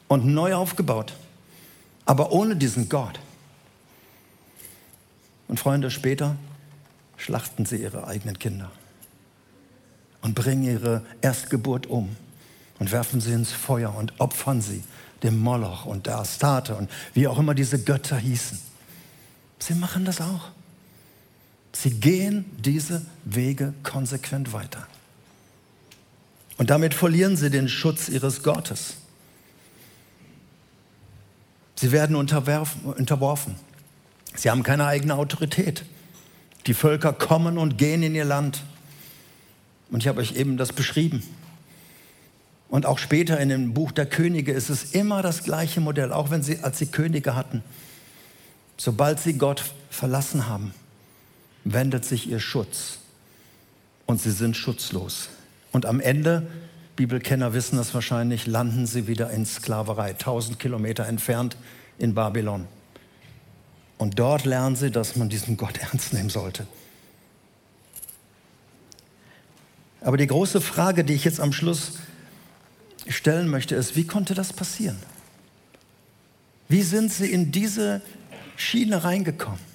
und 0.08 0.26
neu 0.26 0.56
aufgebaut. 0.56 1.14
Aber 2.06 2.32
ohne 2.32 2.56
diesen 2.56 2.90
Gott. 2.90 3.20
Und 5.48 5.60
Freunde, 5.60 5.92
später 5.92 6.36
schlachten 7.18 7.66
sie 7.66 7.78
ihre 7.78 8.08
eigenen 8.08 8.40
Kinder 8.40 8.72
und 10.22 10.36
bringen 10.36 10.64
ihre 10.64 11.04
Erstgeburt 11.22 11.86
um 11.88 12.16
und 12.80 12.92
werfen 12.92 13.22
sie 13.22 13.34
ins 13.34 13.52
Feuer 13.52 13.96
und 13.96 14.20
opfern 14.20 14.62
sie 14.62 14.84
dem 15.22 15.40
Moloch 15.40 15.86
und 15.86 16.08
der 16.08 16.20
Astarte 16.20 16.76
und 16.76 16.90
wie 17.14 17.28
auch 17.28 17.38
immer 17.38 17.54
diese 17.54 17.82
Götter 17.82 18.18
hießen. 18.18 18.60
Sie 19.60 19.76
machen 19.76 20.06
das 20.06 20.20
auch. 20.20 20.52
Sie 21.76 21.92
gehen 21.92 22.46
diese 22.60 23.06
Wege 23.26 23.74
konsequent 23.84 24.54
weiter. 24.54 24.88
Und 26.58 26.70
damit 26.70 26.94
verlieren 26.94 27.36
sie 27.36 27.50
den 27.50 27.68
Schutz 27.68 28.10
ihres 28.10 28.44
Gottes. 28.44 28.96
Sie 31.76 31.92
werden 31.92 32.16
unterworfen. 32.16 33.56
Sie 34.36 34.50
haben 34.50 34.64
keine 34.64 34.86
eigene 34.86 35.16
Autorität. 35.16 35.84
Die 36.68 36.74
Völker 36.74 37.12
kommen 37.12 37.58
und 37.58 37.78
gehen 37.78 38.04
in 38.04 38.16
ihr 38.16 38.24
Land. 38.24 38.64
Und 39.90 40.02
ich 40.02 40.08
habe 40.08 40.22
euch 40.22 40.36
eben 40.36 40.58
das 40.58 40.72
beschrieben. 40.72 41.24
Und 42.70 42.86
auch 42.86 42.98
später 42.98 43.40
in 43.40 43.50
dem 43.50 43.74
Buch 43.74 43.92
der 43.92 44.06
Könige 44.06 44.54
ist 44.54 44.70
es 44.70 44.94
immer 44.94 45.22
das 45.22 45.44
gleiche 45.44 45.82
Modell, 45.82 46.14
auch 46.14 46.32
wenn 46.32 46.42
sie, 46.42 46.60
als 46.60 46.80
sie 46.80 46.88
Könige 46.88 47.36
hatten. 47.36 47.64
Sobald 48.78 49.20
sie 49.20 49.34
Gott 49.34 49.64
verlassen 49.90 50.48
haben, 50.48 50.74
wendet 51.64 52.06
sich 52.06 52.30
ihr 52.30 52.40
Schutz 52.40 53.00
und 54.06 54.22
sie 54.22 54.32
sind 54.32 54.58
schutzlos. 54.58 55.30
Und 55.72 55.86
am 55.86 56.00
Ende, 56.00 56.48
Bibelkenner 56.96 57.54
wissen 57.54 57.78
das 57.78 57.94
wahrscheinlich, 57.94 58.46
landen 58.46 58.86
sie 58.86 59.08
wieder 59.08 59.32
in 59.32 59.46
Sklaverei, 59.46 60.14
tausend 60.14 60.60
Kilometer 60.60 61.06
entfernt 61.08 61.58
in 61.98 62.14
Babylon. 62.14 62.68
Und 63.98 64.20
dort 64.20 64.46
lernen 64.46 64.76
sie, 64.76 64.92
dass 64.92 65.16
man 65.16 65.30
diesen 65.30 65.58
Gott 65.58 65.78
ernst 65.92 66.14
nehmen 66.14 66.30
sollte. 66.30 66.68
Aber 70.02 70.18
die 70.18 70.28
große 70.28 70.60
Frage, 70.60 71.06
die 71.06 71.14
ich 71.14 71.24
jetzt 71.24 71.40
am 71.40 71.54
Schluss 71.54 71.94
stellen 73.08 73.48
möchte, 73.48 73.76
ist, 73.76 73.96
wie 73.96 74.06
konnte 74.06 74.34
das 74.34 74.52
passieren? 74.52 74.98
Wie 76.68 76.82
sind 76.82 77.12
sie 77.12 77.32
in 77.32 77.52
diese 77.52 78.02
Schiene 78.58 79.04
reingekommen? 79.04 79.73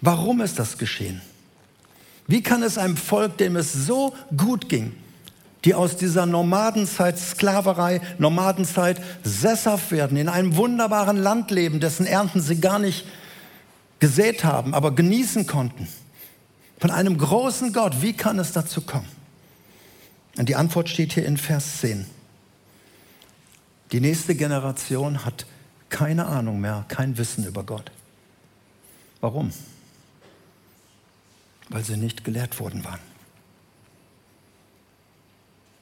Warum 0.00 0.40
ist 0.40 0.58
das 0.58 0.78
geschehen? 0.78 1.20
Wie 2.26 2.42
kann 2.42 2.62
es 2.62 2.78
einem 2.78 2.96
Volk, 2.96 3.38
dem 3.38 3.56
es 3.56 3.72
so 3.72 4.14
gut 4.36 4.68
ging, 4.68 4.94
die 5.64 5.74
aus 5.74 5.96
dieser 5.96 6.26
Nomadenzeit, 6.26 7.18
Sklaverei, 7.18 8.00
Nomadenzeit 8.18 9.00
sesshaft 9.24 9.90
werden, 9.90 10.16
in 10.16 10.28
einem 10.28 10.56
wunderbaren 10.56 11.16
Land 11.16 11.50
leben, 11.50 11.80
dessen 11.80 12.06
Ernten 12.06 12.40
sie 12.40 12.60
gar 12.60 12.78
nicht 12.78 13.04
gesät 13.98 14.44
haben, 14.44 14.74
aber 14.74 14.94
genießen 14.94 15.46
konnten. 15.46 15.86
Von 16.78 16.90
einem 16.90 17.18
großen 17.18 17.74
Gott. 17.74 18.00
Wie 18.00 18.14
kann 18.14 18.38
es 18.38 18.52
dazu 18.52 18.80
kommen? 18.80 19.08
Und 20.38 20.48
die 20.48 20.56
Antwort 20.56 20.88
steht 20.88 21.12
hier 21.12 21.26
in 21.26 21.36
Vers 21.36 21.80
10. 21.80 22.06
Die 23.92 24.00
nächste 24.00 24.34
Generation 24.34 25.24
hat 25.24 25.44
keine 25.90 26.26
Ahnung 26.26 26.60
mehr, 26.60 26.84
kein 26.88 27.18
Wissen 27.18 27.44
über 27.44 27.64
Gott. 27.64 27.90
Warum? 29.20 29.52
Weil 31.70 31.84
sie 31.84 31.96
nicht 31.96 32.24
gelehrt 32.24 32.60
worden 32.60 32.84
waren. 32.84 33.00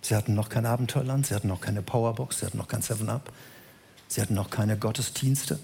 Sie 0.01 0.14
hatten 0.14 0.35
noch 0.35 0.48
kein 0.48 0.64
Abenteuerland, 0.64 1.27
sie 1.27 1.35
hatten 1.35 1.48
noch 1.48 1.61
keine 1.61 1.83
Powerbox, 1.83 2.38
sie 2.38 2.46
hatten 2.46 2.57
noch 2.57 2.68
kein 2.68 2.83
Seven 2.83 3.11
up 3.11 3.33
sie 4.09 4.22
hatten 4.22 4.35
noch 4.35 4.51
keine 4.51 4.77
Gottesdienste. 4.77 5.59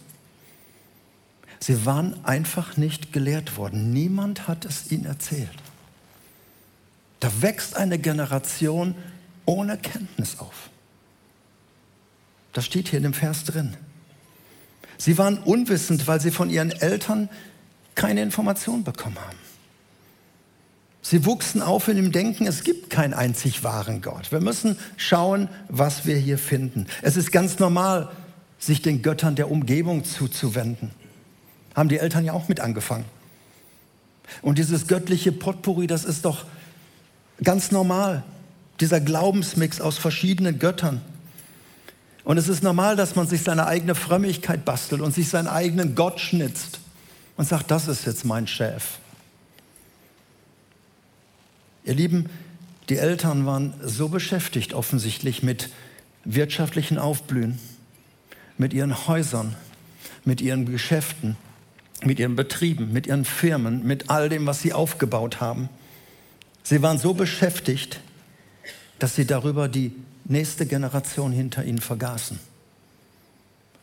Sie 1.58 1.87
waren 1.87 2.24
einfach 2.24 2.76
nicht 2.76 3.12
gelehrt 3.12 3.56
worden. 3.56 3.92
Niemand 3.92 4.46
hat 4.46 4.64
es 4.64 4.92
ihnen 4.92 5.06
erzählt. 5.06 5.48
Da 7.20 7.30
wächst 7.40 7.74
eine 7.76 7.98
Generation 7.98 8.94
ohne 9.46 9.78
Kenntnis 9.78 10.38
auf. 10.38 10.68
Das 12.52 12.66
steht 12.66 12.88
hier 12.88 12.98
in 12.98 13.04
dem 13.04 13.14
Vers 13.14 13.44
drin. 13.44 13.76
Sie 14.98 15.16
waren 15.16 15.38
unwissend, 15.38 16.06
weil 16.06 16.20
sie 16.20 16.30
von 16.30 16.50
ihren 16.50 16.70
Eltern 16.70 17.28
keine 17.94 18.22
Information 18.22 18.84
bekommen 18.84 19.18
haben. 19.18 19.38
Sie 21.06 21.26
wuchsen 21.26 21.60
auf 21.60 21.88
in 21.88 21.96
dem 21.96 22.12
Denken, 22.12 22.46
es 22.46 22.64
gibt 22.64 22.88
keinen 22.88 23.12
einzig 23.12 23.62
wahren 23.62 24.00
Gott. 24.00 24.32
Wir 24.32 24.40
müssen 24.40 24.78
schauen, 24.96 25.50
was 25.68 26.06
wir 26.06 26.16
hier 26.16 26.38
finden. 26.38 26.86
Es 27.02 27.18
ist 27.18 27.30
ganz 27.30 27.58
normal, 27.58 28.08
sich 28.58 28.80
den 28.80 29.02
Göttern 29.02 29.36
der 29.36 29.50
Umgebung 29.50 30.04
zuzuwenden. 30.04 30.92
Haben 31.74 31.90
die 31.90 31.98
Eltern 31.98 32.24
ja 32.24 32.32
auch 32.32 32.48
mit 32.48 32.60
angefangen. 32.60 33.04
Und 34.40 34.56
dieses 34.56 34.86
göttliche 34.86 35.30
Potpourri, 35.30 35.86
das 35.86 36.06
ist 36.06 36.24
doch 36.24 36.46
ganz 37.42 37.70
normal. 37.70 38.24
Dieser 38.80 38.98
Glaubensmix 39.02 39.82
aus 39.82 39.98
verschiedenen 39.98 40.58
Göttern. 40.58 41.02
Und 42.24 42.38
es 42.38 42.48
ist 42.48 42.62
normal, 42.62 42.96
dass 42.96 43.14
man 43.14 43.26
sich 43.26 43.42
seine 43.42 43.66
eigene 43.66 43.94
Frömmigkeit 43.94 44.64
bastelt 44.64 45.02
und 45.02 45.14
sich 45.14 45.28
seinen 45.28 45.48
eigenen 45.48 45.94
Gott 45.96 46.18
schnitzt 46.18 46.80
und 47.36 47.46
sagt, 47.46 47.70
das 47.70 47.88
ist 47.88 48.06
jetzt 48.06 48.24
mein 48.24 48.46
Chef. 48.46 49.00
Ihr 51.84 51.94
Lieben, 51.94 52.30
die 52.88 52.96
Eltern 52.96 53.46
waren 53.46 53.74
so 53.82 54.08
beschäftigt 54.08 54.74
offensichtlich 54.74 55.42
mit 55.42 55.70
wirtschaftlichen 56.24 56.98
Aufblühen, 56.98 57.58
mit 58.56 58.72
ihren 58.72 59.06
Häusern, 59.06 59.54
mit 60.24 60.40
ihren 60.40 60.64
Geschäften, 60.66 61.36
mit 62.02 62.18
ihren 62.18 62.36
Betrieben, 62.36 62.92
mit 62.92 63.06
ihren 63.06 63.24
Firmen, 63.24 63.86
mit 63.86 64.10
all 64.10 64.28
dem, 64.28 64.46
was 64.46 64.60
sie 64.60 64.72
aufgebaut 64.72 65.40
haben. 65.40 65.68
Sie 66.62 66.80
waren 66.82 66.98
so 66.98 67.12
beschäftigt, 67.12 68.00
dass 68.98 69.14
sie 69.14 69.26
darüber 69.26 69.68
die 69.68 69.92
nächste 70.24 70.66
Generation 70.66 71.32
hinter 71.32 71.64
ihnen 71.64 71.80
vergaßen 71.80 72.38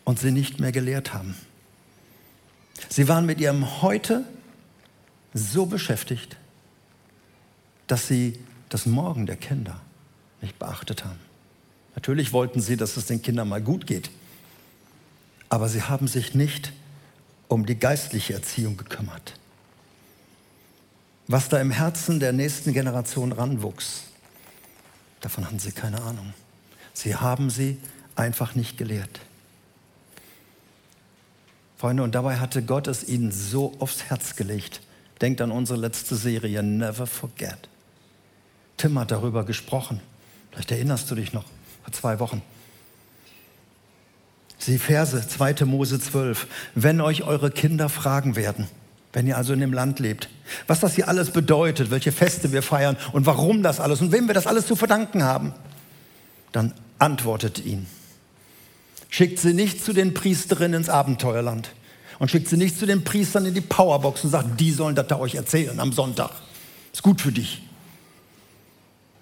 und 0.03 0.19
sie 0.19 0.31
nicht 0.31 0.59
mehr 0.59 0.71
gelehrt 0.71 1.13
haben. 1.13 1.35
Sie 2.89 3.07
waren 3.07 3.27
mit 3.27 3.39
ihrem 3.39 3.81
Heute 3.83 4.25
so 5.33 5.67
beschäftigt, 5.67 6.37
dass 7.91 8.07
sie 8.07 8.39
das 8.69 8.85
Morgen 8.85 9.25
der 9.25 9.35
Kinder 9.35 9.81
nicht 10.39 10.57
beachtet 10.57 11.03
haben. 11.03 11.19
Natürlich 11.93 12.31
wollten 12.31 12.61
sie, 12.61 12.77
dass 12.77 12.95
es 12.95 13.07
den 13.07 13.21
Kindern 13.21 13.49
mal 13.49 13.61
gut 13.61 13.85
geht, 13.85 14.09
aber 15.49 15.67
sie 15.67 15.81
haben 15.81 16.07
sich 16.07 16.33
nicht 16.33 16.71
um 17.49 17.65
die 17.65 17.77
geistliche 17.77 18.33
Erziehung 18.33 18.77
gekümmert. 18.77 19.33
Was 21.27 21.49
da 21.49 21.59
im 21.59 21.69
Herzen 21.69 22.21
der 22.21 22.31
nächsten 22.31 22.71
Generation 22.71 23.33
ranwuchs, 23.33 24.03
davon 25.19 25.45
hatten 25.45 25.59
sie 25.59 25.73
keine 25.73 26.01
Ahnung. 26.01 26.33
Sie 26.93 27.17
haben 27.17 27.49
sie 27.49 27.77
einfach 28.15 28.55
nicht 28.55 28.77
gelehrt. 28.77 29.19
Freunde, 31.77 32.03
und 32.03 32.15
dabei 32.15 32.37
hatte 32.37 32.63
Gott 32.63 32.87
es 32.87 33.03
ihnen 33.03 33.33
so 33.33 33.75
aufs 33.79 34.03
Herz 34.03 34.37
gelegt. 34.37 34.79
Denkt 35.19 35.41
an 35.41 35.51
unsere 35.51 35.77
letzte 35.77 36.15
Serie, 36.15 36.63
Never 36.63 37.05
Forget. 37.05 37.67
Tim 38.81 38.97
hat 38.97 39.11
darüber 39.11 39.43
gesprochen. 39.43 39.99
Vielleicht 40.49 40.71
erinnerst 40.71 41.09
du 41.11 41.15
dich 41.15 41.33
noch, 41.33 41.45
vor 41.83 41.93
zwei 41.93 42.19
Wochen. 42.19 42.41
Sie 44.57 44.79
Verse, 44.79 45.27
2. 45.27 45.65
Mose 45.65 45.99
12. 45.99 46.47
Wenn 46.73 46.99
euch 46.99 47.23
eure 47.23 47.51
Kinder 47.51 47.89
fragen 47.89 48.35
werden, 48.35 48.67
wenn 49.13 49.27
ihr 49.27 49.37
also 49.37 49.53
in 49.53 49.59
dem 49.59 49.71
Land 49.71 49.99
lebt, 49.99 50.29
was 50.65 50.79
das 50.79 50.95
hier 50.95 51.07
alles 51.07 51.29
bedeutet, 51.29 51.91
welche 51.91 52.11
Feste 52.11 52.51
wir 52.51 52.63
feiern 52.63 52.97
und 53.11 53.27
warum 53.27 53.61
das 53.61 53.79
alles 53.79 54.01
und 54.01 54.11
wem 54.11 54.25
wir 54.27 54.33
das 54.33 54.47
alles 54.47 54.65
zu 54.65 54.75
verdanken 54.75 55.23
haben, 55.23 55.53
dann 56.51 56.73
antwortet 56.97 57.63
ihn. 57.63 57.85
Schickt 59.09 59.37
sie 59.37 59.53
nicht 59.53 59.83
zu 59.83 59.93
den 59.93 60.15
Priesterinnen 60.15 60.81
ins 60.81 60.89
Abenteuerland 60.89 61.69
und 62.17 62.31
schickt 62.31 62.47
sie 62.47 62.57
nicht 62.57 62.79
zu 62.79 62.87
den 62.87 63.03
Priestern 63.03 63.45
in 63.45 63.53
die 63.53 63.61
Powerbox 63.61 64.23
und 64.23 64.31
sagt, 64.31 64.59
die 64.59 64.71
sollen 64.71 64.95
das 64.95 65.05
da 65.05 65.19
euch 65.19 65.35
erzählen 65.35 65.79
am 65.79 65.93
Sonntag. 65.93 66.31
Ist 66.91 67.03
gut 67.03 67.21
für 67.21 67.31
dich. 67.31 67.61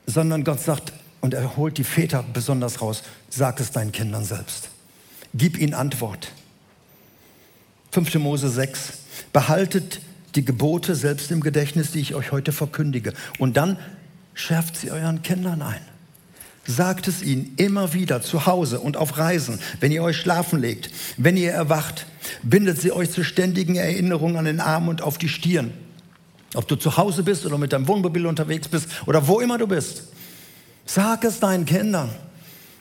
Sondern 0.09 0.43
Gott 0.43 0.59
sagt, 0.59 0.91
und 1.21 1.35
er 1.35 1.55
holt 1.55 1.77
die 1.77 1.83
Väter 1.83 2.25
besonders 2.33 2.81
raus, 2.81 3.03
sag 3.29 3.59
es 3.59 3.71
deinen 3.71 3.91
Kindern 3.91 4.25
selbst. 4.25 4.69
Gib 5.35 5.59
ihnen 5.59 5.75
Antwort. 5.75 6.31
5. 7.91 8.15
Mose 8.15 8.49
6. 8.49 8.93
Behaltet 9.33 10.01
die 10.33 10.43
Gebote 10.43 10.95
selbst 10.95 11.29
im 11.29 11.41
Gedächtnis, 11.41 11.91
die 11.91 11.99
ich 11.99 12.15
euch 12.15 12.31
heute 12.31 12.51
verkündige. 12.51 13.13
Und 13.37 13.55
dann 13.55 13.77
schärft 14.33 14.77
sie 14.77 14.89
euren 14.89 15.21
Kindern 15.21 15.61
ein. 15.61 15.81
Sagt 16.65 17.07
es 17.07 17.21
ihnen 17.21 17.53
immer 17.57 17.93
wieder 17.93 18.23
zu 18.23 18.47
Hause 18.47 18.79
und 18.79 18.97
auf 18.97 19.19
Reisen, 19.19 19.59
wenn 19.79 19.91
ihr 19.91 20.01
euch 20.01 20.17
schlafen 20.17 20.59
legt, 20.59 20.89
wenn 21.17 21.37
ihr 21.37 21.51
erwacht. 21.51 22.07
Bindet 22.41 22.81
sie 22.81 22.91
euch 22.91 23.11
zur 23.11 23.25
ständigen 23.25 23.75
Erinnerung 23.75 24.37
an 24.37 24.45
den 24.45 24.59
Arm 24.59 24.87
und 24.87 25.03
auf 25.03 25.19
die 25.19 25.29
Stirn. 25.29 25.71
Ob 26.55 26.67
du 26.67 26.75
zu 26.75 26.97
Hause 26.97 27.23
bist 27.23 27.45
oder 27.45 27.57
mit 27.57 27.73
deinem 27.73 27.87
Wohnmobil 27.87 28.25
unterwegs 28.25 28.67
bist 28.67 28.89
oder 29.05 29.27
wo 29.27 29.39
immer 29.39 29.57
du 29.57 29.67
bist. 29.67 30.03
Sag 30.85 31.23
es 31.23 31.39
deinen 31.39 31.65
Kindern. 31.65 32.09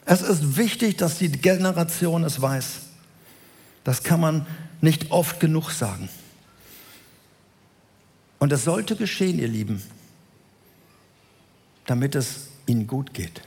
Es 0.07 0.23
ist 0.23 0.57
wichtig, 0.57 0.97
dass 0.97 1.19
die 1.19 1.31
Generation 1.31 2.25
es 2.25 2.41
weiß. 2.41 2.81
Das 3.85 4.03
kann 4.03 4.21
man 4.21 4.47
nicht 4.81 5.11
oft 5.11 5.41
genug 5.41 5.71
sagen. 5.71 6.09
Und 8.39 8.53
es 8.53 8.65
sollte 8.65 8.97
geschehen, 8.97 9.39
ihr 9.39 9.49
Lieben, 9.49 9.83
damit 11.87 12.15
es 12.15 12.49
ihnen 12.67 12.87
gut 12.87 13.13
geht. 13.13 13.43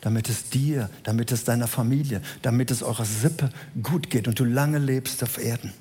Damit 0.00 0.28
es 0.28 0.50
dir, 0.50 0.90
damit 1.04 1.32
es 1.32 1.44
deiner 1.44 1.68
Familie, 1.68 2.22
damit 2.42 2.70
es 2.70 2.82
eurer 2.82 3.04
Sippe 3.04 3.50
gut 3.82 4.10
geht 4.10 4.28
und 4.28 4.38
du 4.38 4.44
lange 4.44 4.78
lebst 4.78 5.22
auf 5.22 5.38
Erden. 5.38 5.72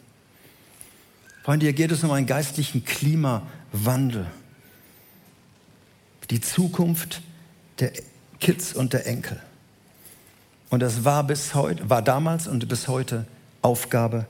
Freunde, 1.45 1.67
hier 1.67 1.73
geht 1.73 1.91
es 1.91 2.03
um 2.03 2.09
einen 2.09 2.25
geistlichen 2.25 2.83
Klimawandel. 2.83 4.25
Die 6.31 6.41
Zukunft 6.41 7.21
der 7.77 7.91
Kids 8.39 8.73
und 8.73 8.93
der 8.93 9.05
Enkel. 9.05 9.39
Und 10.71 10.79
das 10.79 11.03
war 11.03 11.23
bis 11.23 11.53
heute, 11.53 11.87
war 11.87 12.01
damals 12.01 12.47
und 12.47 12.67
bis 12.67 12.87
heute 12.87 13.27
Aufgabe 13.61 14.25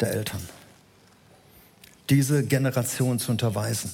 der 0.00 0.10
Eltern, 0.10 0.40
diese 2.10 2.44
Generation 2.44 3.20
zu 3.20 3.30
unterweisen. 3.30 3.92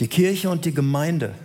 Die 0.00 0.08
Kirche 0.08 0.50
und 0.50 0.64
die 0.64 0.74
Gemeinde, 0.74 1.36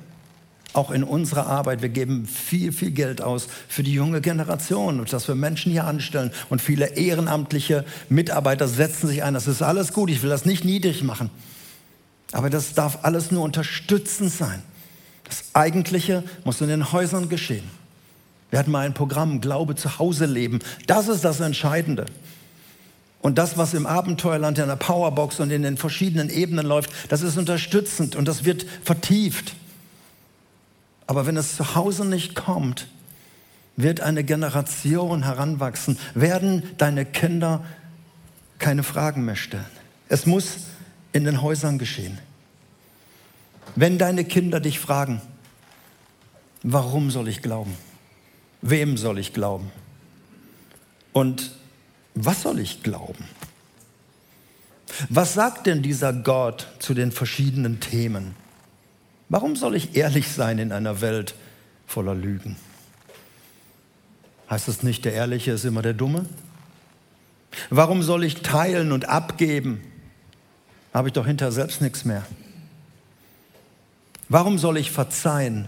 auch 0.78 0.92
in 0.92 1.04
unserer 1.04 1.48
Arbeit, 1.48 1.82
wir 1.82 1.90
geben 1.90 2.28
viel, 2.28 2.72
viel 2.72 2.92
Geld 2.92 3.22
aus 3.22 3.48
für 3.68 3.84
die 3.84 3.94
junge 3.94 4.22
Generation 4.22 5.00
und 5.00 5.12
dass 5.12 5.28
wir 5.28 5.36
Menschen 5.36 5.72
hier 5.72 5.86
anstellen 5.86 6.32
und 6.50 6.62
viele 6.62 6.96
ehrenamtliche 6.96 7.84
Mitarbeiter 8.10 8.68
setzen 8.68 9.08
sich 9.08 9.24
ein. 9.24 9.34
Das 9.34 9.48
ist 9.48 9.62
alles 9.62 9.92
gut, 9.92 10.10
ich 10.10 10.22
will 10.22 10.30
das 10.30 10.46
nicht 10.46 10.63
niedrig 10.63 11.04
machen. 11.04 11.32
Aber 12.32 12.50
das 12.50 12.74
darf 12.74 13.00
alles 13.02 13.32
nur 13.32 13.44
unterstützend 13.44 14.32
sein. 14.32 14.62
Das 15.24 15.44
Eigentliche 15.54 16.24
muss 16.46 16.62
in 16.62 16.68
den 16.68 16.92
Häusern 16.92 17.28
geschehen. 17.28 17.70
Wir 18.52 18.60
hatten 18.60 18.72
mal 18.72 18.86
ein 18.86 18.94
Programm, 18.94 19.42
Glaube 19.42 19.76
zu 19.76 20.00
Hause 20.00 20.26
leben. 20.26 20.60
Das 20.86 21.08
ist 21.08 21.26
das 21.26 21.40
Entscheidende. 21.40 22.06
Und 23.22 23.38
das, 23.38 23.58
was 23.58 23.74
im 23.74 23.86
Abenteuerland, 23.86 24.60
in 24.60 24.68
der 24.68 24.76
Powerbox 24.76 25.40
und 25.40 25.52
in 25.52 25.63
den 25.63 25.76
verschiedenen 25.76 26.30
Ebenen 26.30 26.66
läuft, 26.66 26.92
das 27.10 27.24
ist 27.24 27.38
unterstützend 27.38 28.16
und 28.16 28.28
das 28.28 28.46
wird 28.46 28.66
vertieft. 28.84 29.56
Aber 31.08 31.26
wenn 31.26 31.38
es 31.38 31.56
zu 31.56 31.76
Hause 31.76 32.06
nicht 32.06 32.36
kommt, 32.36 32.88
wird 33.78 34.02
eine 34.02 34.24
Generation 34.24 35.24
heranwachsen, 35.24 35.98
werden 36.13 36.63
deine 36.78 37.06
Kinder 37.06 37.63
keine 38.60 38.84
Fragen 38.84 39.24
mehr 39.24 39.36
stellen. 39.36 39.65
Es 40.10 40.26
muss 40.26 40.58
in 41.13 41.24
den 41.24 41.41
Häusern 41.41 41.78
geschehen. 41.78 42.17
Wenn 43.76 43.98
deine 43.98 44.26
Kinder 44.26 44.60
dich 44.60 44.80
fragen, 44.80 45.22
warum 46.63 47.12
soll 47.12 47.28
ich 47.28 47.41
glauben? 47.41 47.76
Wem 48.62 48.98
soll 48.98 49.20
ich 49.20 49.34
glauben? 49.34 49.72
Und 51.13 51.52
was 52.15 52.41
soll 52.41 52.60
ich 52.60 52.84
glauben? 52.84 53.26
Was 55.10 55.36
sagt 55.36 55.67
denn 55.67 55.84
dieser 55.84 56.12
Gott 56.12 56.67
zu 56.80 56.93
den 56.93 57.12
verschiedenen 57.12 57.80
Themen? 57.80 58.36
Warum 59.30 59.56
soll 59.56 59.76
ich 59.76 59.96
ehrlich 59.96 60.30
sein 60.32 60.58
in 60.58 60.72
einer 60.72 61.02
Welt 61.02 61.36
voller 61.86 62.16
Lügen? 62.16 62.56
Heißt 64.50 64.68
es 64.70 64.84
nicht, 64.84 65.04
der 65.04 65.13
Ehrliche 65.13 65.52
ist 65.52 65.66
immer 65.66 65.82
der 65.82 65.94
Dumme? 65.94 66.26
Warum 67.70 68.04
soll 68.04 68.24
ich 68.24 68.42
teilen 68.42 68.92
und 68.92 69.10
abgeben? 69.10 69.82
Habe 70.94 71.10
ich 71.10 71.13
doch 71.13 71.26
hinterher 71.26 71.52
selbst 71.52 71.82
nichts 71.82 72.06
mehr. 72.06 72.26
Warum 74.30 74.58
soll 74.58 74.78
ich 74.78 74.92
verzeihen, 74.92 75.68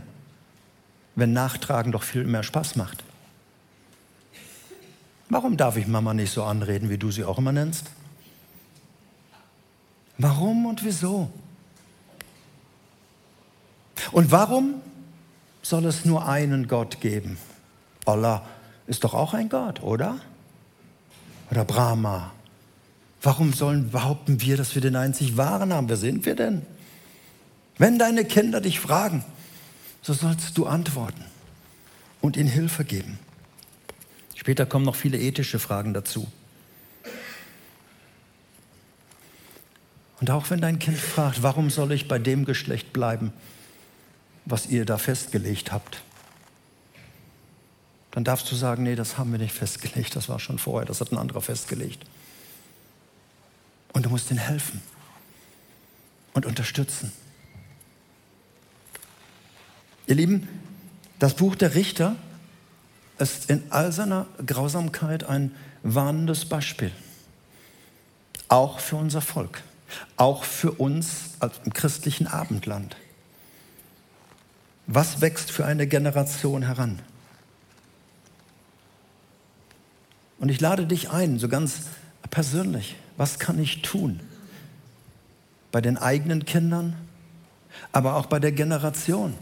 wenn 1.15 1.33
Nachtragen 1.33 1.91
doch 1.91 2.03
viel 2.03 2.23
mehr 2.23 2.43
Spaß 2.43 2.75
macht? 2.77 3.03
Warum 5.29 5.57
darf 5.57 5.77
ich 5.77 5.87
Mama 5.87 6.13
nicht 6.13 6.31
so 6.31 6.43
anreden, 6.43 6.89
wie 6.89 6.97
du 6.97 7.11
sie 7.11 7.23
auch 7.23 7.37
immer 7.37 7.51
nennst? 7.51 7.85
Warum 10.17 10.65
und 10.65 10.83
wieso? 10.83 11.31
Und 14.11 14.31
warum 14.31 14.75
soll 15.61 15.85
es 15.85 16.05
nur 16.05 16.27
einen 16.27 16.67
Gott 16.67 17.01
geben? 17.01 17.37
Allah 18.05 18.45
ist 18.87 19.03
doch 19.03 19.13
auch 19.13 19.33
ein 19.33 19.49
Gott, 19.49 19.81
oder? 19.81 20.19
Oder 21.51 21.65
Brahma. 21.65 22.31
Warum 23.21 23.53
sollen 23.53 23.91
behaupten 23.91 24.41
wir, 24.41 24.57
dass 24.57 24.75
wir 24.75 24.81
den 24.81 24.95
einzig 24.95 25.37
wahren 25.37 25.73
haben? 25.73 25.89
Wer 25.89 25.97
sind 25.97 26.25
wir 26.25 26.35
denn? 26.35 26.65
Wenn 27.77 27.99
deine 27.99 28.25
Kinder 28.25 28.61
dich 28.61 28.79
fragen, 28.79 29.23
so 30.01 30.13
sollst 30.13 30.57
du 30.57 30.65
antworten 30.65 31.23
und 32.21 32.37
ihnen 32.37 32.49
Hilfe 32.49 32.85
geben. 32.85 33.19
Später 34.35 34.65
kommen 34.65 34.85
noch 34.85 34.95
viele 34.95 35.19
ethische 35.19 35.59
Fragen 35.59 35.93
dazu. 35.93 36.27
Und 40.21 40.29
auch 40.31 40.49
wenn 40.49 40.61
dein 40.61 40.79
Kind 40.79 40.97
fragt, 40.97 41.43
warum 41.43 41.69
soll 41.69 41.91
ich 41.91 42.07
bei 42.07 42.19
dem 42.19 42.45
Geschlecht 42.45 42.91
bleiben, 42.91 43.31
was 44.49 44.67
ihr 44.67 44.85
da 44.85 44.97
festgelegt 44.97 45.71
habt, 45.71 46.01
dann 48.11 48.23
darfst 48.23 48.51
du 48.51 48.55
sagen, 48.55 48.83
nee, 48.83 48.95
das 48.95 49.17
haben 49.17 49.31
wir 49.31 49.39
nicht 49.39 49.53
festgelegt, 49.53 50.15
das 50.15 50.29
war 50.29 50.39
schon 50.39 50.57
vorher, 50.57 50.85
das 50.85 50.99
hat 50.99 51.11
ein 51.11 51.17
anderer 51.17 51.41
festgelegt. 51.41 52.05
Und 53.93 54.05
du 54.05 54.09
musst 54.09 54.31
ihnen 54.31 54.39
helfen 54.39 54.81
und 56.33 56.45
unterstützen. 56.45 57.11
Ihr 60.07 60.15
Lieben, 60.15 60.47
das 61.19 61.35
Buch 61.35 61.55
der 61.55 61.75
Richter 61.75 62.15
ist 63.19 63.49
in 63.49 63.63
all 63.69 63.91
seiner 63.91 64.25
Grausamkeit 64.45 65.23
ein 65.23 65.55
warnendes 65.83 66.45
Beispiel. 66.45 66.91
Auch 68.47 68.79
für 68.79 68.95
unser 68.95 69.21
Volk, 69.21 69.61
auch 70.17 70.43
für 70.43 70.71
uns 70.71 71.35
im 71.63 71.73
christlichen 71.73 72.25
Abendland. 72.25 72.95
Was 74.91 75.21
wächst 75.21 75.51
für 75.51 75.67
eine 75.67 75.85
Generation 75.85 76.63
heran? 76.63 76.97
Und 80.39 80.49
ich 80.49 80.59
lade 80.59 80.87
dich 80.87 81.11
ein, 81.11 81.37
so 81.37 81.47
ganz 81.47 81.81
persönlich, 82.31 82.95
was 83.15 83.37
kann 83.37 83.59
ich 83.59 83.83
tun? 83.83 84.19
Bei 85.71 85.79
den 85.79 85.99
eigenen 85.99 86.43
Kindern, 86.43 86.95
aber 87.91 88.15
auch 88.15 88.25
bei 88.25 88.39
der 88.39 88.51
Generation. 88.51 89.35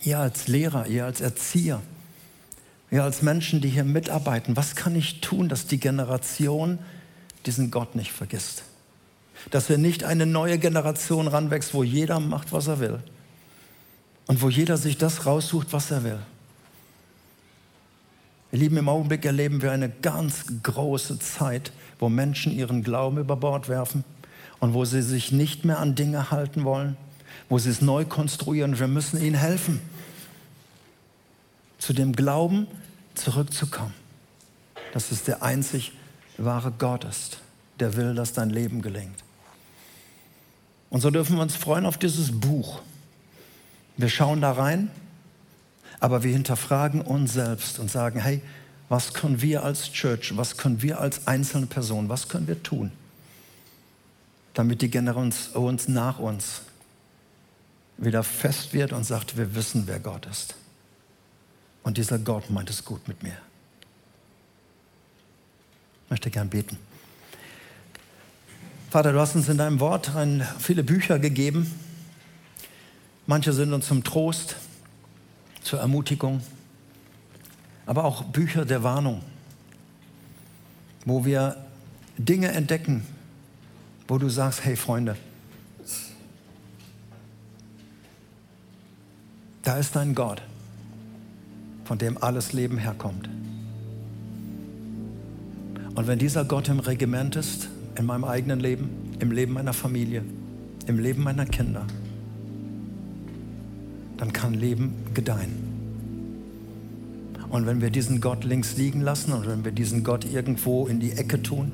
Ihr 0.00 0.18
als 0.18 0.48
Lehrer, 0.48 0.86
ihr 0.86 1.04
als 1.04 1.20
Erzieher, 1.20 1.82
wir 2.88 3.04
als 3.04 3.20
Menschen, 3.20 3.60
die 3.60 3.68
hier 3.68 3.84
mitarbeiten, 3.84 4.56
was 4.56 4.74
kann 4.74 4.96
ich 4.96 5.20
tun, 5.20 5.50
dass 5.50 5.66
die 5.66 5.78
Generation 5.78 6.78
diesen 7.44 7.70
Gott 7.70 7.94
nicht 7.94 8.12
vergisst? 8.12 8.62
Dass 9.50 9.68
wir 9.68 9.76
nicht 9.76 10.02
eine 10.02 10.24
neue 10.24 10.58
Generation 10.58 11.28
ranwächst, 11.28 11.74
wo 11.74 11.82
jeder 11.82 12.20
macht, 12.20 12.52
was 12.52 12.66
er 12.66 12.80
will. 12.80 13.02
Und 14.30 14.42
wo 14.42 14.48
jeder 14.48 14.76
sich 14.76 14.96
das 14.96 15.26
raussucht, 15.26 15.72
was 15.72 15.90
er 15.90 16.04
will. 16.04 16.20
Ihr 18.52 18.60
Lieben, 18.60 18.76
im 18.76 18.88
Augenblick 18.88 19.24
erleben 19.24 19.60
wir 19.60 19.72
eine 19.72 19.88
ganz 19.88 20.44
große 20.62 21.18
Zeit, 21.18 21.72
wo 21.98 22.08
Menschen 22.08 22.52
ihren 22.52 22.84
Glauben 22.84 23.18
über 23.18 23.34
Bord 23.34 23.68
werfen 23.68 24.04
und 24.60 24.72
wo 24.72 24.84
sie 24.84 25.02
sich 25.02 25.32
nicht 25.32 25.64
mehr 25.64 25.80
an 25.80 25.96
Dinge 25.96 26.30
halten 26.30 26.62
wollen, 26.62 26.96
wo 27.48 27.58
sie 27.58 27.70
es 27.70 27.80
neu 27.80 28.04
konstruieren. 28.04 28.78
Wir 28.78 28.86
müssen 28.86 29.20
ihnen 29.20 29.34
helfen 29.34 29.80
zu 31.78 31.92
dem 31.92 32.14
Glauben 32.14 32.68
zurückzukommen, 33.16 33.94
dass 34.92 35.10
es 35.10 35.24
der 35.24 35.42
einzig 35.42 35.90
wahre 36.38 36.70
Gott 36.70 37.02
ist, 37.02 37.40
der 37.80 37.96
will, 37.96 38.14
dass 38.14 38.32
dein 38.32 38.50
Leben 38.50 38.80
gelingt. 38.80 39.24
Und 40.88 41.00
so 41.00 41.10
dürfen 41.10 41.34
wir 41.34 41.42
uns 41.42 41.56
freuen 41.56 41.84
auf 41.84 41.98
dieses 41.98 42.30
Buch. 42.30 42.80
Wir 44.00 44.08
schauen 44.08 44.40
da 44.40 44.52
rein, 44.52 44.90
aber 45.98 46.22
wir 46.22 46.32
hinterfragen 46.32 47.02
uns 47.02 47.34
selbst 47.34 47.78
und 47.78 47.90
sagen, 47.90 48.18
hey, 48.20 48.40
was 48.88 49.12
können 49.12 49.42
wir 49.42 49.62
als 49.62 49.92
Church, 49.92 50.36
was 50.36 50.56
können 50.56 50.80
wir 50.80 51.00
als 51.00 51.26
einzelne 51.26 51.66
Person, 51.66 52.08
was 52.08 52.28
können 52.28 52.46
wir 52.46 52.62
tun, 52.62 52.90
damit 54.54 54.80
die 54.80 54.90
Generation 54.90 55.78
nach 55.88 56.18
uns 56.18 56.62
wieder 57.98 58.22
fest 58.22 58.72
wird 58.72 58.92
und 58.92 59.04
sagt, 59.04 59.36
wir 59.36 59.54
wissen, 59.54 59.82
wer 59.86 60.00
Gott 60.00 60.24
ist. 60.26 60.54
Und 61.82 61.98
dieser 61.98 62.18
Gott 62.18 62.48
meint 62.48 62.70
es 62.70 62.84
gut 62.84 63.06
mit 63.06 63.22
mir. 63.22 63.36
Ich 66.04 66.10
möchte 66.10 66.30
gern 66.30 66.48
beten. 66.48 66.78
Vater, 68.90 69.12
du 69.12 69.20
hast 69.20 69.36
uns 69.36 69.48
in 69.48 69.58
deinem 69.58 69.78
Wort 69.78 70.10
viele 70.58 70.82
Bücher 70.82 71.18
gegeben. 71.18 71.89
Manche 73.30 73.52
sind 73.52 73.72
uns 73.72 73.86
zum 73.86 74.02
Trost, 74.02 74.56
zur 75.62 75.78
Ermutigung, 75.78 76.40
aber 77.86 78.04
auch 78.04 78.24
Bücher 78.24 78.64
der 78.64 78.82
Warnung, 78.82 79.22
wo 81.04 81.24
wir 81.24 81.56
Dinge 82.18 82.48
entdecken, 82.48 83.06
wo 84.08 84.18
du 84.18 84.28
sagst, 84.28 84.64
hey 84.64 84.74
Freunde, 84.74 85.14
da 89.62 89.76
ist 89.76 89.94
dein 89.94 90.16
Gott 90.16 90.42
von 91.84 91.98
dem 91.98 92.20
alles 92.20 92.52
Leben 92.52 92.78
herkommt. 92.78 93.28
Und 95.94 96.08
wenn 96.08 96.18
dieser 96.18 96.44
Gott 96.44 96.68
im 96.68 96.80
Regiment 96.80 97.36
ist, 97.36 97.68
in 97.94 98.06
meinem 98.06 98.24
eigenen 98.24 98.58
Leben, 98.58 99.14
im 99.20 99.30
Leben 99.30 99.52
meiner 99.52 99.72
Familie, 99.72 100.24
im 100.88 100.98
Leben 100.98 101.22
meiner 101.22 101.46
Kinder, 101.46 101.86
dann 104.20 104.32
kann 104.32 104.54
Leben 104.54 104.94
gedeihen. 105.12 105.68
Und 107.48 107.66
wenn 107.66 107.80
wir 107.80 107.90
diesen 107.90 108.20
Gott 108.20 108.44
links 108.44 108.76
liegen 108.76 109.00
lassen 109.00 109.32
und 109.32 109.48
wenn 109.48 109.64
wir 109.64 109.72
diesen 109.72 110.04
Gott 110.04 110.24
irgendwo 110.24 110.86
in 110.86 111.00
die 111.00 111.10
Ecke 111.12 111.42
tun, 111.42 111.72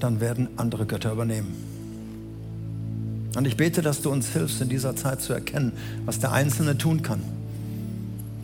dann 0.00 0.20
werden 0.20 0.48
andere 0.56 0.86
Götter 0.86 1.12
übernehmen. 1.12 1.54
Und 3.36 3.46
ich 3.46 3.56
bete, 3.56 3.80
dass 3.80 4.02
du 4.02 4.10
uns 4.10 4.30
hilfst, 4.30 4.60
in 4.60 4.68
dieser 4.68 4.96
Zeit 4.96 5.20
zu 5.20 5.32
erkennen, 5.32 5.70
was 6.04 6.18
der 6.18 6.32
Einzelne 6.32 6.76
tun 6.76 7.02
kann 7.02 7.20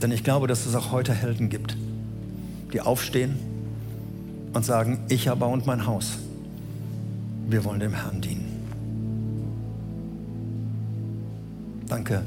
denn 0.02 0.12
ich 0.12 0.24
glaube, 0.24 0.46
dass 0.46 0.66
es 0.66 0.74
auch 0.74 0.92
heute 0.92 1.14
Helden 1.14 1.48
gibt, 1.48 1.76
die 2.72 2.80
aufstehen 2.80 3.36
und 4.52 4.64
sagen, 4.64 5.00
ich 5.08 5.30
und 5.30 5.66
mein 5.66 5.86
Haus, 5.86 6.18
wir 7.48 7.64
wollen 7.64 7.80
dem 7.80 7.94
Herrn 7.94 8.20
dienen. 8.20 8.45
Danke, 11.88 12.22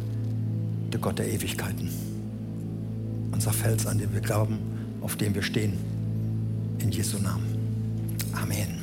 der 0.92 1.00
Gott 1.00 1.20
der 1.20 1.28
Ewigkeiten, 1.32 1.90
unser 3.32 3.52
Fels, 3.52 3.86
an 3.86 3.98
dem 3.98 4.14
wir 4.14 4.22
glauben, 4.22 4.58
auf 5.02 5.16
dem 5.18 5.36
wir 5.36 5.42
stehen. 5.42 5.74
In 6.80 6.92
Jesu 6.92 7.18
Namen. 7.20 7.46
Amen. 8.34 8.79